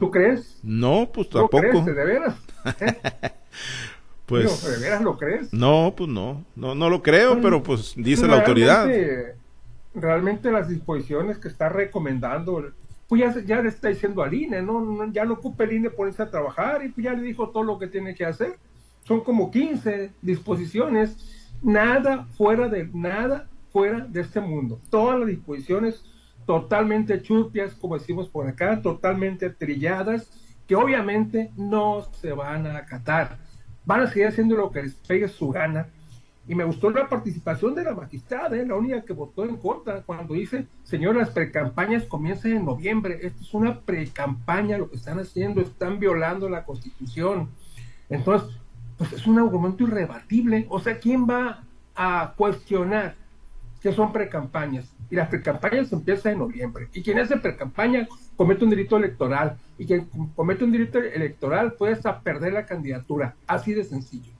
¿Tú 0.00 0.10
crees? 0.10 0.58
No, 0.64 1.08
pues 1.14 1.30
tampoco. 1.30 1.60
crees, 1.60 1.86
de 1.86 2.04
veras? 2.04 2.34
Pues, 4.26 4.64
¿De 4.64 4.78
veras 4.78 5.02
lo 5.02 5.16
crees? 5.16 5.52
No, 5.52 5.94
pues 5.96 6.10
no, 6.10 6.44
no, 6.56 6.74
no 6.74 6.90
lo 6.90 7.00
creo, 7.00 7.40
pero 7.40 7.62
pues 7.62 7.94
dice 7.96 8.26
la 8.26 8.38
autoridad. 8.38 8.88
Realmente 9.94 10.50
las 10.50 10.68
disposiciones 10.68 11.38
que 11.38 11.48
está 11.48 11.68
recomendando, 11.68 12.72
pues 13.08 13.20
ya, 13.20 13.40
ya 13.42 13.62
le 13.62 13.68
está 13.68 13.88
diciendo 13.88 14.22
al 14.22 14.34
INE, 14.34 14.62
¿no? 14.62 15.10
Ya 15.12 15.24
no 15.24 15.34
ocupa 15.34 15.64
el 15.64 15.74
INE 15.74 15.90
ponerse 15.90 16.24
a 16.24 16.30
trabajar 16.30 16.84
y 16.84 16.88
pues 16.88 17.04
ya 17.04 17.12
le 17.12 17.22
dijo 17.22 17.50
todo 17.50 17.62
lo 17.62 17.78
que 17.78 17.86
tiene 17.86 18.14
que 18.14 18.26
hacer. 18.26 18.58
Son 19.04 19.20
como 19.20 19.50
15 19.50 20.10
disposiciones, 20.20 21.16
nada 21.62 22.26
fuera 22.36 22.68
de, 22.68 22.90
nada 22.92 23.48
fuera 23.72 24.00
de 24.00 24.20
este 24.20 24.40
mundo. 24.40 24.80
Todas 24.90 25.20
las 25.20 25.28
disposiciones 25.28 26.04
totalmente 26.46 27.22
churpias, 27.22 27.74
como 27.74 27.96
decimos 27.96 28.28
por 28.28 28.48
acá, 28.48 28.82
totalmente 28.82 29.50
trilladas, 29.50 30.28
que 30.66 30.74
obviamente 30.74 31.52
no 31.56 32.02
se 32.20 32.32
van 32.32 32.66
a 32.66 32.78
acatar 32.78 33.45
van 33.86 34.00
a 34.00 34.06
seguir 34.08 34.26
haciendo 34.26 34.56
lo 34.56 34.70
que 34.70 34.82
les 34.82 34.94
pegue 34.94 35.28
su 35.28 35.48
gana. 35.48 35.88
Y 36.48 36.54
me 36.54 36.64
gustó 36.64 36.90
la 36.90 37.08
participación 37.08 37.74
de 37.74 37.82
la 37.82 37.94
magistrada, 37.94 38.56
¿eh? 38.56 38.64
la 38.64 38.76
única 38.76 39.02
que 39.02 39.12
votó 39.12 39.44
en 39.44 39.56
contra, 39.56 40.02
cuando 40.02 40.34
dice, 40.34 40.66
señor, 40.84 41.16
las 41.16 41.30
precampañas 41.30 42.04
comienzan 42.04 42.52
en 42.52 42.64
noviembre. 42.64 43.18
Esto 43.22 43.42
es 43.42 43.54
una 43.54 43.80
precampaña 43.80 44.78
lo 44.78 44.88
que 44.88 44.96
están 44.96 45.18
haciendo, 45.18 45.60
están 45.60 45.98
violando 45.98 46.48
la 46.48 46.64
constitución. 46.64 47.48
Entonces, 48.08 48.56
pues 48.96 49.12
es 49.12 49.26
un 49.26 49.38
argumento 49.38 49.82
irrebatible. 49.82 50.66
O 50.68 50.78
sea, 50.78 50.98
¿quién 50.98 51.26
va 51.28 51.64
a 51.96 52.34
cuestionar 52.36 53.16
que 53.86 53.94
son 53.94 54.12
precampañas? 54.12 54.92
Y 55.08 55.14
las 55.14 55.28
precampañas 55.28 55.92
empiezan 55.92 56.32
en 56.32 56.38
noviembre. 56.40 56.88
Y 56.92 57.02
quien 57.02 57.20
hace 57.20 57.36
precampaña 57.36 58.08
comete 58.34 58.64
un 58.64 58.70
delito 58.70 58.96
electoral 58.96 59.58
y 59.78 59.86
quien 59.86 60.08
comete 60.34 60.64
un 60.64 60.72
delito 60.72 60.98
electoral 60.98 61.74
puede 61.74 61.92
hasta 61.92 62.20
perder 62.20 62.54
la 62.54 62.66
candidatura. 62.66 63.36
Así 63.46 63.74
de 63.74 63.84
sencillo. 63.84 64.32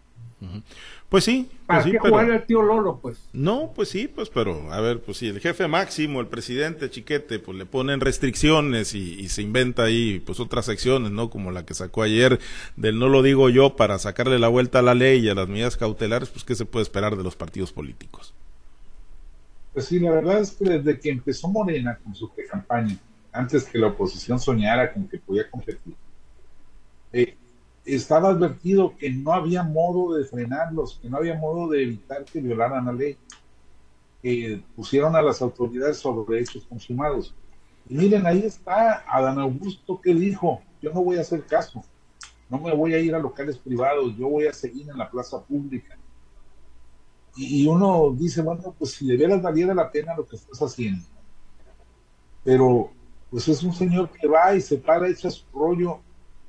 Pues 1.09 1.23
sí. 1.23 1.49
Pues 1.49 1.63
¿Para 1.67 1.85
qué 1.85 1.99
jugar 2.01 2.29
al 2.29 2.45
tío 2.45 2.61
Lolo, 2.61 2.99
pues? 3.01 3.29
No, 3.33 3.73
pues 3.73 3.89
sí, 3.89 4.09
pues, 4.09 4.31
pero, 4.31 4.73
a 4.73 4.81
ver, 4.81 5.01
pues 5.01 5.19
si 5.19 5.29
el 5.29 5.39
jefe 5.39 5.69
máximo, 5.69 6.21
el 6.21 6.27
presidente 6.27 6.91
Chiquete, 6.91 7.39
pues 7.39 7.57
le 7.57 7.67
ponen 7.67 8.01
restricciones 8.01 8.95
y, 8.95 9.29
se 9.29 9.43
inventa 9.43 9.85
ahí, 9.85 10.21
pues 10.27 10.41
otras 10.41 10.67
secciones, 10.67 11.13
¿no? 11.13 11.31
Como 11.31 11.53
la 11.53 11.65
que 11.65 11.75
sacó 11.75 12.03
ayer 12.03 12.41
del 12.75 12.99
no 12.99 13.09
lo 13.09 13.23
digo 13.23 13.49
yo 13.49 13.77
para 13.77 14.01
sacarle 14.01 14.41
la 14.41 14.49
vuelta 14.49 14.81
a 14.81 14.83
la 14.83 14.95
ley 14.95 15.25
y 15.25 15.29
a 15.29 15.35
las 15.35 15.49
medidas 15.49 15.77
cautelares, 15.77 16.31
pues 16.31 16.45
¿qué 16.45 16.57
se 16.57 16.65
puede 16.65 16.83
esperar 16.83 17.17
de 17.17 17.23
los 17.23 17.37
partidos 17.37 17.73
políticos? 17.73 18.35
Pues 19.77 19.89
sí, 19.89 20.01
la 20.01 20.11
verdad 20.11 20.41
es 20.41 20.53
que 20.53 20.65
desde 20.65 20.99
que 20.99 21.11
empezó 21.11 21.49
Morena 21.49 22.01
con 22.03 22.15
su 22.15 22.33
campaña, 22.51 22.99
antes 23.31 23.65
que 23.65 23.77
la 23.77 23.89
oposición 23.89 24.41
soñara 24.41 24.91
con 24.91 25.07
que 25.07 25.19
podía 25.19 25.51
competir, 25.51 25.95
eh, 27.13 27.37
estaba 27.85 28.31
advertido 28.31 28.97
que 28.97 29.11
no 29.11 29.35
había 29.35 29.63
modo 29.63 30.15
de 30.15 30.25
frenarlos, 30.25 30.99
que 30.99 31.11
no 31.11 31.19
había 31.19 31.35
modo 31.35 31.69
de 31.69 31.83
evitar 31.83 32.25
que 32.25 32.41
violaran 32.41 32.87
la 32.87 32.95
ley, 32.95 33.19
que 34.23 34.65
pusieron 34.75 35.15
a 35.15 35.21
las 35.21 35.43
autoridades 35.43 35.99
sobre 35.99 36.41
hechos 36.41 36.65
consumados. 36.67 37.35
Y 37.87 37.99
miren, 37.99 38.25
ahí 38.25 38.47
está 38.47 39.05
Adán 39.07 39.39
Augusto 39.39 40.01
que 40.01 40.15
dijo, 40.15 40.63
yo 40.81 40.91
no 40.91 41.05
voy 41.05 41.19
a 41.19 41.21
hacer 41.21 41.45
caso, 41.45 41.85
no 42.49 42.59
me 42.59 42.75
voy 42.75 42.95
a 42.95 42.99
ir 42.99 43.15
a 43.15 43.19
locales 43.19 43.59
privados, 43.59 44.17
yo 44.17 44.27
voy 44.27 44.47
a 44.47 44.55
seguir 44.55 44.89
en 44.89 44.97
la 44.97 45.11
plaza 45.11 45.45
pública. 45.45 45.99
Y, 47.37 47.67
uno 47.67 48.15
dice, 48.17 48.41
bueno, 48.41 48.75
pues 48.79 48.93
si 48.93 49.07
de 49.07 49.17
veras 49.17 49.43
valiera 49.43 49.75
la 49.75 49.91
pena 49.91 50.17
lo 50.17 50.27
que 50.27 50.37
estás 50.37 50.61
haciendo. 50.63 51.05
Pero 52.43 52.91
pues 53.31 53.49
es 53.49 53.63
un 53.63 53.75
señor 53.75 54.11
que 54.11 54.27
va 54.27 54.55
y 54.55 54.61
se 54.61 54.79
para, 54.79 55.09
echa 55.09 55.31
su 55.31 55.45
rollo 55.53 56.01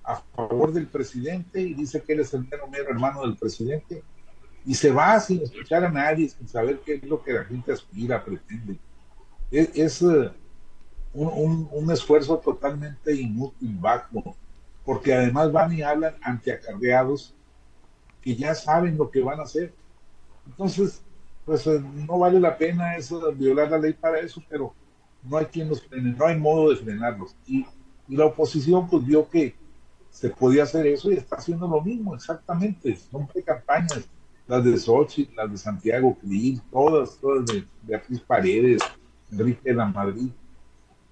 a 0.03 0.21
favor 0.35 0.71
del 0.71 0.87
presidente 0.87 1.59
y 1.59 1.73
dice 1.73 2.01
que 2.01 2.13
él 2.13 2.21
es 2.21 2.33
el 2.33 2.47
mero, 2.47 2.67
mero 2.67 2.89
hermano 2.89 3.21
del 3.21 3.35
presidente 3.35 4.03
y 4.67 4.75
se 4.75 4.91
va 4.91 5.17
sin 5.19 5.41
escuchar 5.41 5.85
a 5.85 5.89
nadie, 5.89 6.27
sin 6.27 6.47
saber 6.47 6.81
qué 6.85 6.95
es 6.95 7.03
lo 7.03 7.23
que 7.23 7.31
la 7.31 7.45
gente 7.45 7.71
aspira, 7.71 8.23
pretende. 8.23 8.77
Es, 9.49 10.01
eh, 10.01 10.29
un, 11.13 11.89
esfuerzo 11.89 12.37
totalmente 12.37 13.15
inútil, 13.15 13.77
vacuo, 13.79 14.35
porque 14.83 15.13
además 15.13 15.53
van 15.53 15.71
y 15.71 15.81
hablan 15.81 16.15
ante 16.21 16.51
acarreados 16.51 17.33
que 18.21 18.35
ya 18.35 18.53
saben 18.53 18.97
lo 18.97 19.09
que 19.09 19.21
van 19.21 19.39
a 19.39 19.43
hacer. 19.43 19.73
Entonces, 20.47 21.01
pues 21.45 21.65
eh, 21.67 21.81
no 22.07 22.19
vale 22.19 22.39
la 22.39 22.57
pena 22.57 22.97
eso, 22.97 23.31
violar 23.33 23.71
la 23.71 23.77
ley 23.77 23.93
para 23.93 24.19
eso, 24.19 24.41
pero 24.49 24.73
no 25.23 25.37
hay 25.37 25.45
quien 25.45 25.69
los 25.69 25.81
frene, 25.81 26.13
no 26.17 26.25
hay 26.25 26.37
modo 26.37 26.69
de 26.69 26.77
frenarlos. 26.77 27.35
Y, 27.45 27.65
la 28.09 28.25
oposición 28.25 28.89
pues 28.89 29.05
vio 29.05 29.29
que 29.29 29.53
se 30.09 30.29
podía 30.29 30.63
hacer 30.63 30.87
eso 30.87 31.11
y 31.11 31.15
está 31.15 31.35
haciendo 31.35 31.67
lo 31.67 31.81
mismo, 31.81 32.15
exactamente. 32.15 32.95
Son 32.95 33.27
campañas, 33.45 34.07
las 34.47 34.63
de 34.63 34.77
Sochi, 34.77 35.29
las 35.35 35.51
de 35.51 35.57
Santiago 35.57 36.17
Krill, 36.21 36.61
todas, 36.71 37.17
todas 37.17 37.45
de 37.47 37.65
Beatriz 37.83 38.21
Paredes, 38.21 38.81
Enrique 39.29 39.59
de 39.69 39.73
la 39.73 39.87
Madrid. 39.87 40.29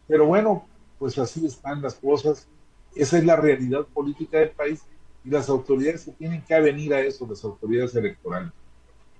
Pero 0.07 0.25
bueno, 0.25 0.65
pues 0.97 1.17
así 1.17 1.45
están 1.45 1.81
las 1.81 1.95
cosas. 1.95 2.47
Esa 2.95 3.17
es 3.17 3.25
la 3.25 3.35
realidad 3.35 3.85
política 3.93 4.39
del 4.39 4.51
país 4.51 4.81
y 5.25 5.29
las 5.29 5.49
autoridades 5.49 6.03
se 6.03 6.11
tienen 6.13 6.41
que 6.43 6.55
avenir 6.55 6.93
a 6.93 7.01
eso, 7.01 7.27
las 7.27 7.43
autoridades 7.43 7.93
electorales. 7.95 8.53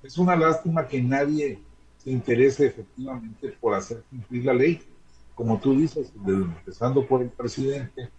Es 0.06 0.18
una 0.18 0.36
lástima 0.36 0.88
que 0.88 1.02
nadie 1.02 1.60
se 1.98 2.12
interese 2.12 2.68
efectivamente 2.68 3.50
por 3.60 3.74
hacer 3.74 4.04
cumplir 4.10 4.46
la 4.46 4.54
ley, 4.54 4.80
como 5.34 5.60
tú 5.60 5.76
dices, 5.76 6.12
empezando 6.26 7.06
por 7.08 7.24
el 7.24 7.30
presidente, 7.30 8.10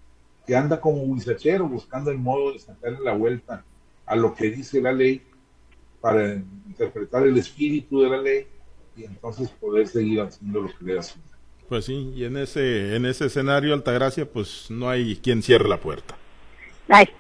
que 0.44 0.57
anda 0.57 0.81
como 0.81 1.03
huizachero 1.05 1.68
buscando 1.68 2.11
el 2.11 2.18
modo 2.18 2.53
de 2.53 2.59
sacarle 2.59 2.99
la 3.03 3.14
vuelta 3.14 3.64
a 4.05 4.16
lo 4.16 4.35
que 4.35 4.51
dice 4.51 4.81
la 4.81 4.92
ley 4.92 5.22
para 6.01 6.35
interpretar 6.35 7.27
el 7.27 7.38
espíritu 7.38 8.01
de 8.01 8.11
la 8.11 8.18
ley 8.18 8.46
y 8.96 9.05
entonces 9.05 9.49
poder 9.51 9.87
seguir 9.87 10.20
haciendo 10.20 10.62
lo 10.62 10.68
que 10.68 10.85
le 10.85 10.99
hace. 10.99 11.14
Pues 11.68 11.85
sí, 11.85 12.12
y 12.14 12.25
en 12.25 12.37
ese, 12.37 12.96
en 12.96 13.07
ese 13.07 13.27
escenario, 13.27 13.75
Altagracia, 13.75 14.29
pues 14.31 14.70
no 14.70 14.88
hay 14.88 15.16
quien 15.16 15.42
cierre 15.42 15.68
la 15.68 15.81
puerta. 15.81 16.16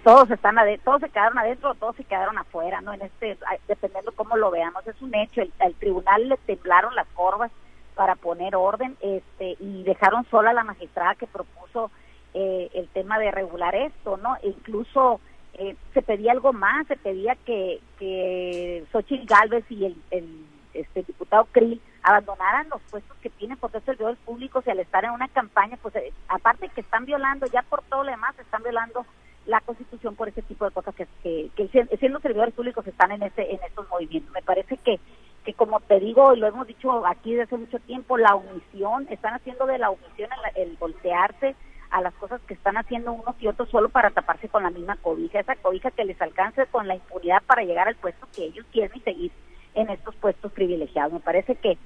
Todos 0.04 0.30
están 0.30 0.56
todos 0.84 1.00
se 1.00 1.08
quedaron 1.08 1.38
adentro, 1.38 1.74
todos 1.74 1.96
se 1.96 2.04
quedaron 2.04 2.38
afuera, 2.38 2.80
¿no? 2.80 2.92
En 2.92 3.02
este, 3.02 3.36
dependiendo 3.66 4.12
cómo 4.12 4.36
lo 4.36 4.50
veamos, 4.50 4.86
es 4.86 5.00
un 5.02 5.14
hecho. 5.14 5.42
El, 5.42 5.74
tribunal 5.74 6.28
le 6.28 6.36
temblaron 6.38 6.94
las 6.94 7.06
corvas 7.08 7.50
para 7.94 8.14
poner 8.14 8.54
orden, 8.54 8.96
este, 9.00 9.56
y 9.58 9.82
dejaron 9.82 10.24
sola 10.30 10.50
a 10.50 10.54
la 10.54 10.64
magistrada 10.64 11.14
que 11.14 11.26
propuso 11.26 11.90
eh, 12.34 12.70
el 12.74 12.88
tema 12.88 13.18
de 13.18 13.30
regular 13.30 13.74
esto, 13.74 14.16
¿no? 14.18 14.36
E 14.42 14.48
incluso 14.48 15.20
eh, 15.54 15.74
se 15.94 16.02
pedía 16.02 16.32
algo 16.32 16.52
más, 16.52 16.86
se 16.86 16.96
pedía 16.96 17.36
que, 17.46 17.80
que 17.98 18.84
Xochitl 18.92 19.26
Galvez 19.26 19.64
y 19.70 19.86
el, 19.86 20.46
este 20.74 21.02
diputado 21.02 21.48
Krill 21.50 21.80
abandonaran 22.02 22.68
los 22.68 22.82
puestos 22.82 23.16
que 23.18 23.30
tienen 23.30 23.56
porque 23.56 23.78
ser 23.78 23.96
servidores 23.96 24.18
públicos 24.20 24.64
y 24.66 24.70
al 24.70 24.78
estar 24.78 25.04
en 25.04 25.10
una 25.10 25.28
campaña, 25.28 25.76
pues 25.80 25.96
eh, 25.96 26.12
aparte 26.28 26.68
que 26.68 26.82
están 26.82 27.04
violando, 27.04 27.46
ya 27.46 27.62
por 27.62 27.82
todo 27.84 28.04
lo 28.04 28.10
demás, 28.10 28.38
están 28.38 28.62
violando 28.62 29.04
la 29.46 29.60
constitución 29.60 30.16
por 30.16 30.28
ese 30.28 30.42
tipo 30.42 30.64
de 30.64 30.72
cosas 30.72 30.94
que, 30.94 31.06
que, 31.22 31.50
que 31.54 31.68
siendo 31.98 32.20
servidores 32.20 32.54
públicos 32.54 32.86
están 32.86 33.12
en 33.12 33.22
ese 33.22 33.42
en 33.50 33.60
estos 33.62 33.88
movimientos. 33.88 34.32
Me 34.32 34.42
parece 34.42 34.76
que 34.78 35.00
que 35.44 35.54
como 35.54 35.78
te 35.80 36.00
digo 36.00 36.34
y 36.34 36.40
lo 36.40 36.48
hemos 36.48 36.66
dicho 36.66 37.06
aquí 37.06 37.30
desde 37.30 37.44
hace 37.44 37.56
mucho 37.56 37.78
tiempo, 37.78 38.18
la 38.18 38.34
omisión, 38.34 39.06
están 39.10 39.34
haciendo 39.34 39.64
de 39.66 39.78
la 39.78 39.90
omisión 39.90 40.28
el 40.56 40.76
voltearse 40.76 41.54
a 41.90 42.00
las 42.02 42.12
cosas 42.14 42.40
que 42.48 42.54
están 42.54 42.76
haciendo 42.76 43.12
unos 43.12 43.36
y 43.38 43.46
otros 43.46 43.68
solo 43.70 43.88
para 43.88 44.10
taparse 44.10 44.48
con 44.48 44.64
la 44.64 44.70
misma 44.70 44.96
cobija, 44.96 45.38
esa 45.38 45.54
cobija 45.54 45.92
que 45.92 46.04
les 46.04 46.20
alcance 46.20 46.66
con 46.66 46.88
la 46.88 46.96
impunidad 46.96 47.42
para 47.46 47.62
llegar 47.62 47.86
al 47.86 47.94
puesto 47.94 48.26
que 48.34 48.46
ellos 48.46 48.66
quieren 48.72 48.90
y 48.96 49.00
seguir 49.00 49.32
en 49.74 49.88
estos 49.90 50.16
puestos 50.16 50.50
privilegiados. 50.50 51.12
Me 51.12 51.20
parece 51.20 51.54
que 51.54 51.78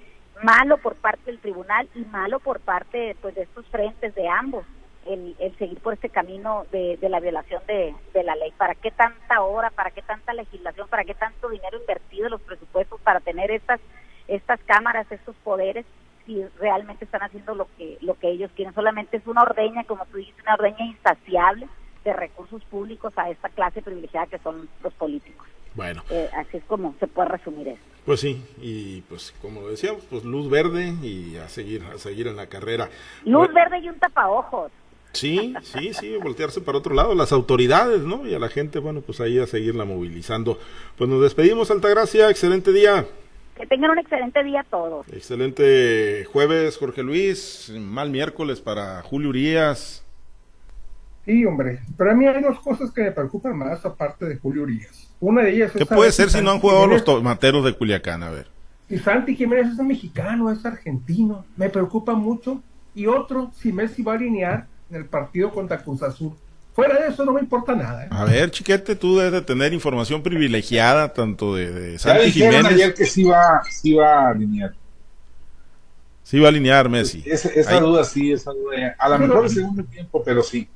malo 0.43 0.79
por 0.79 0.95
parte 0.97 1.27
del 1.27 1.39
tribunal 1.39 1.87
y 1.95 2.01
malo 2.07 2.41
por 2.41 2.61
parte 2.61 3.15
pues, 3.21 3.35
de 3.35 3.43
estos 3.43 3.67
frentes 3.67 4.15
de 4.15 4.27
ambos 4.27 4.65
el, 5.15 5.57
seguir 5.59 5.79
por 5.81 5.95
este 5.95 6.09
camino 6.09 6.67
de, 6.71 6.99
la 7.03 7.21
violación 7.21 7.63
de, 7.67 7.95
de, 8.13 8.23
la 8.25 8.37
ley. 8.37 8.53
¿Para 8.57 8.75
qué 8.75 8.91
tanta 8.91 9.43
hora, 9.43 9.71
para 9.71 9.91
qué 9.91 10.03
tanta 10.03 10.33
legislación, 10.33 10.89
para 10.89 11.05
qué 11.05 11.15
tanto 11.15 11.49
dinero 11.49 11.79
invertido 11.79 12.27
en 12.27 12.33
los 12.33 12.41
presupuestos 12.43 13.01
para 13.01 13.21
tener 13.21 13.51
estas, 13.51 13.81
estas 14.29 14.61
cámaras, 14.65 15.11
estos 15.11 15.35
poderes 15.45 15.85
si 16.27 16.45
realmente 16.59 17.05
están 17.05 17.23
haciendo 17.23 17.55
lo 17.55 17.67
que 17.77 17.99
lo 18.01 18.15
que 18.15 18.29
ellos 18.29 18.51
quieren. 18.55 18.75
Solamente 18.75 19.17
es 19.17 19.27
una 19.27 19.43
ordeña, 19.43 19.85
como 19.85 20.05
tú 20.07 20.19
dices, 20.19 20.35
una 20.43 20.55
ordeña 20.55 20.85
insaciable 20.85 21.69
de 22.05 22.13
recursos 22.13 22.63
públicos 22.65 23.13
a 23.17 23.31
esta 23.31 23.49
clase 23.49 23.83
privilegiada 23.83 24.27
que 24.27 24.39
son 24.39 24.69
los 24.83 24.93
políticos. 24.95 25.47
Bueno. 25.75 26.03
Eh, 26.11 26.29
así 26.37 26.57
es 26.57 26.65
como 26.65 26.95
se 26.99 27.07
puede 27.07 27.29
resumir 27.29 27.69
eso. 27.69 27.83
Pues 28.05 28.21
sí, 28.21 28.43
y 28.61 29.03
pues 29.03 29.33
como 29.43 29.69
decíamos, 29.69 30.05
pues 30.07 30.25
luz 30.25 30.51
verde 30.51 30.95
y 31.03 31.37
a 31.37 31.49
seguir 31.49 31.85
a 31.85 31.99
seguir 31.99 32.27
en 32.27 32.37
la 32.37 32.47
carrera. 32.47 32.89
Luz 33.25 33.53
verde 33.53 33.79
y 33.79 33.89
un 33.89 33.99
tapaojos. 33.99 34.73
Sí, 35.13 35.55
sí, 35.63 35.93
sí, 35.93 36.17
voltearse 36.17 36.61
para 36.61 36.79
otro 36.79 36.95
lado, 36.95 37.15
las 37.15 37.33
autoridades, 37.33 38.03
¿no? 38.03 38.27
Y 38.27 38.35
a 38.35 38.39
la 38.39 38.49
gente, 38.49 38.79
bueno, 38.79 39.01
pues 39.01 39.21
ahí 39.21 39.39
a 39.39 39.47
seguirla 39.47 39.85
movilizando. 39.85 40.59
Pues 40.97 41.11
nos 41.11 41.21
despedimos, 41.21 41.71
Altagracia, 41.71 42.31
excelente 42.31 42.73
día. 42.73 43.07
Que 43.57 43.67
tengan 43.67 43.91
un 43.91 43.99
excelente 43.99 44.43
día 44.43 44.65
todos. 44.71 45.07
Excelente 45.13 46.25
jueves, 46.33 46.79
Jorge 46.79 47.03
Luis. 47.03 47.71
Mal 47.77 48.09
miércoles 48.11 48.61
para 48.61 49.03
Julio 49.03 49.31
Urias. 49.31 50.05
Sí, 51.27 51.45
hombre. 51.45 51.81
Pero 51.99 52.11
a 52.11 52.15
mí 52.15 52.27
hay 52.27 52.41
dos 52.43 52.59
cosas 52.61 52.91
que 52.91 53.03
me 53.03 53.13
preocupan 53.13 53.59
más 53.59 53.85
aparte 53.85 54.25
de 54.25 54.37
Julio 54.37 54.63
Urias. 54.63 55.13
Una 55.21 55.43
de 55.43 55.55
ellas 55.55 55.75
es... 55.75 55.79
¿Qué 55.79 55.87
puede 55.95 56.13
ser 56.13 56.31
si 56.31 56.41
no 56.41 56.53
han 56.53 56.61
jugado 56.61 56.87
los 56.87 57.05
tomateros 57.05 57.65
de 57.65 57.75
Culiacán? 57.75 58.23
A 58.23 58.31
ver. 58.31 58.47
Y 58.89 58.97
Santi 58.99 59.37
Jiménez 59.37 59.73
es 59.73 59.79
mexicano, 59.85 60.51
es 60.51 60.65
argentino. 60.65 61.45
Me 61.57 61.69
preocupa 61.69 62.15
mucho. 62.15 62.63
Y 62.95 63.07
otro, 63.07 63.51
si 63.55 63.73
Messi 63.73 64.03
va 64.03 64.13
a 64.13 64.17
alinear 64.17 64.67
en 64.91 64.97
el 64.97 65.07
partido 65.07 65.51
contra 65.51 65.83
Cruz 65.83 66.03
Azul. 66.03 66.33
Fuera 66.73 67.01
de 67.01 67.09
eso 67.09 67.25
no 67.25 67.33
me 67.33 67.41
importa 67.41 67.75
nada. 67.75 68.05
¿eh? 68.05 68.09
A 68.11 68.25
ver, 68.25 68.51
chiquete, 68.51 68.95
tú 68.95 69.19
debes 69.19 69.33
de 69.33 69.43
tener 69.43 69.73
información 69.73 70.23
privilegiada 70.23 71.13
tanto 71.13 71.55
de, 71.55 71.71
de 71.71 71.99
Santi 71.99 72.31
Jiménez. 72.31 72.67
ayer 72.67 72.95
que 72.95 73.07
sí 73.07 73.25
va, 73.25 73.63
sí 73.69 73.95
va 73.95 74.27
a 74.27 74.29
alinear. 74.31 74.75
Sí 76.23 76.39
va 76.39 76.47
a 76.47 76.51
alinear 76.51 76.89
Messi. 76.89 77.25
esa 77.27 77.81
duda 77.81 78.05
sí, 78.05 78.33
esa 78.33 78.53
duda. 78.53 78.95
A 78.99 79.09
lo 79.09 79.19
mejor 79.19 79.45
el 79.45 79.51
segundo 79.51 79.85
tiempo, 79.85 80.23
pero 80.25 80.43
sí. 80.43 80.69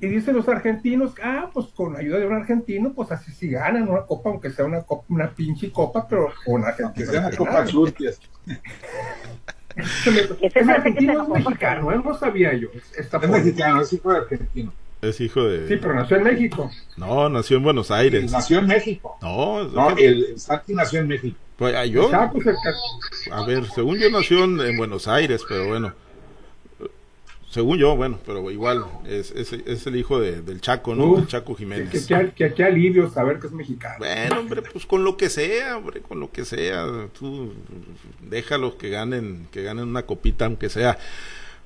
Y 0.00 0.06
dicen 0.06 0.36
los 0.36 0.48
argentinos, 0.48 1.14
ah, 1.22 1.50
pues 1.52 1.66
con 1.74 1.96
ayuda 1.96 2.18
de 2.18 2.26
un 2.26 2.34
argentino, 2.34 2.92
pues 2.92 3.10
así 3.10 3.32
sí 3.32 3.48
ganan 3.48 3.88
una 3.88 4.02
copa, 4.02 4.30
aunque 4.30 4.50
sea 4.50 4.64
una 4.66 4.82
copa, 4.82 5.04
una 5.08 5.30
pinche 5.30 5.72
copa, 5.72 6.06
pero 6.06 6.28
con 6.44 6.64
argentino. 6.64 7.06
Que 7.06 7.10
sea 7.10 7.26
una 7.26 7.36
copa. 7.36 7.64
es 9.76 10.68
argentino, 10.68 11.22
es 11.22 11.28
mexicano, 11.28 12.02
no 12.02 12.18
sabía 12.18 12.54
yo. 12.54 12.68
es 12.96 13.28
mexicano, 13.28 13.82
es 13.82 13.92
hijo 13.92 14.12
de 14.12 14.18
argentino. 14.18 14.72
Es 15.02 15.20
hijo 15.20 15.44
de. 15.44 15.66
Sí, 15.66 15.76
pero 15.80 15.94
nació 15.94 16.18
en 16.18 16.24
México. 16.24 16.70
No, 16.98 17.28
nació 17.30 17.56
en 17.56 17.62
Buenos 17.62 17.90
Aires. 17.90 18.30
Nació 18.30 18.58
en 18.58 18.66
México. 18.66 19.16
No, 19.22 19.64
no 19.64 19.96
el, 19.96 20.38
Santi 20.38 20.74
nació 20.74 21.00
en 21.00 21.08
México. 21.08 21.38
Pues, 21.56 21.74
ah, 21.74 21.86
yo. 21.86 22.10
A 22.12 23.46
ver, 23.46 23.64
según 23.74 23.98
yo 23.98 24.10
nació 24.10 24.44
en, 24.44 24.76
Buenos 24.76 25.08
Aires, 25.08 25.42
pero 25.48 25.68
bueno. 25.68 25.94
Según 27.50 27.78
yo, 27.78 27.96
bueno, 27.96 28.20
pero 28.24 28.48
igual 28.52 28.84
es, 29.04 29.32
es, 29.32 29.52
es 29.52 29.84
el 29.88 29.96
hijo 29.96 30.20
de, 30.20 30.40
del 30.40 30.60
Chaco, 30.60 30.94
¿no? 30.94 31.16
del 31.16 31.26
Chaco 31.26 31.56
Jiménez. 31.56 31.90
Que, 32.06 32.30
que, 32.32 32.54
que, 32.54 32.64
alivio 32.64 33.10
saber 33.10 33.40
que 33.40 33.48
es 33.48 33.52
mexicano. 33.52 33.96
Bueno, 33.98 34.38
hombre, 34.38 34.62
pues 34.62 34.86
con 34.86 35.02
lo 35.02 35.16
que 35.16 35.28
sea, 35.28 35.76
hombre, 35.76 36.00
con 36.00 36.20
lo 36.20 36.30
que 36.30 36.44
sea. 36.44 37.08
Tú 37.18 37.52
déjalos 38.20 38.76
que 38.76 38.88
ganen, 38.88 39.48
que 39.50 39.64
ganen 39.64 39.88
una 39.88 40.02
copita, 40.02 40.44
aunque 40.46 40.68
sea. 40.68 40.96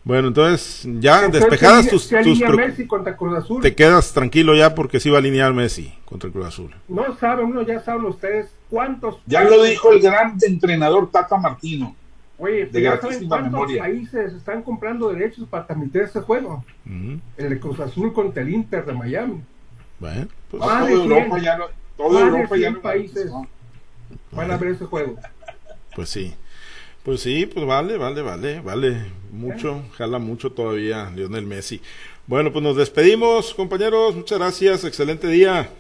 Bueno, 0.05 0.29
entonces 0.29 0.89
ya 1.01 1.29
despejadas 1.29 1.87
tus, 1.89 2.11
Messi 2.11 2.87
contra 2.87 3.15
Cruz 3.15 3.37
Azul. 3.37 3.61
te 3.61 3.75
quedas 3.75 4.15
tranquilo 4.15 4.55
ya 4.55 4.75
porque 4.75 5.01
sí 5.01 5.11
va 5.11 5.17
a 5.17 5.19
alinear 5.19 5.53
Messi 5.53 5.93
contra 6.07 6.29
el 6.29 6.33
Cruz 6.33 6.47
Azul. 6.47 6.75
No 6.89 7.15
saben, 7.19 7.45
uno 7.45 7.61
ya 7.61 7.81
saben 7.81 8.07
ustedes 8.07 8.51
cuántos. 8.71 9.19
Ya 9.27 9.45
lo 9.45 9.63
dijo 9.63 9.93
el 9.93 10.01
gran 10.01 10.39
entrenador 10.41 11.11
Tata 11.11 11.37
Martino. 11.37 11.95
Oye, 12.45 12.67
de 12.67 12.83
ya 12.83 13.01
saben 13.01 13.27
cuántos 13.27 13.73
países 13.73 14.35
están 14.35 14.63
comprando 14.63 15.09
derechos 15.09 15.49
para 15.49 15.67
transmitir 15.67 16.03
ese 16.03 16.21
juego. 16.21 16.63
El 17.39 17.59
Cruz 17.59 17.81
Azul 17.81 18.13
contra 18.13 18.43
el 18.43 18.51
Inter 18.51 18.85
de 18.85 18.93
Miami. 18.93 19.41
Bueno, 19.99 20.27
pues. 20.51 20.61
toda 20.61 20.91
Europa 20.91 21.39
ya 21.39 21.57
no, 21.57 22.21
Europa 22.21 22.57
ya 22.59 22.71
no 22.71 22.83
países 22.83 23.33
van 24.31 24.51
a 24.51 24.59
ver 24.59 24.73
ese 24.73 24.85
juego. 24.85 25.17
Pues 25.95 26.11
sí. 26.11 26.35
Pues 27.03 27.21
sí, 27.21 27.47
pues 27.47 27.65
vale, 27.65 27.97
vale, 27.97 28.21
vale, 28.21 28.61
vale 28.61 29.07
mucho, 29.33 29.83
jala 29.97 30.19
mucho 30.19 30.53
todavía 30.53 31.11
Lionel 31.15 31.47
Messi. 31.47 31.81
Bueno, 32.27 32.53
pues 32.53 32.63
nos 32.63 32.77
despedimos, 32.77 33.55
compañeros, 33.55 34.15
muchas 34.15 34.39
gracias, 34.39 34.85
excelente 34.85 35.29
día. 35.29 35.71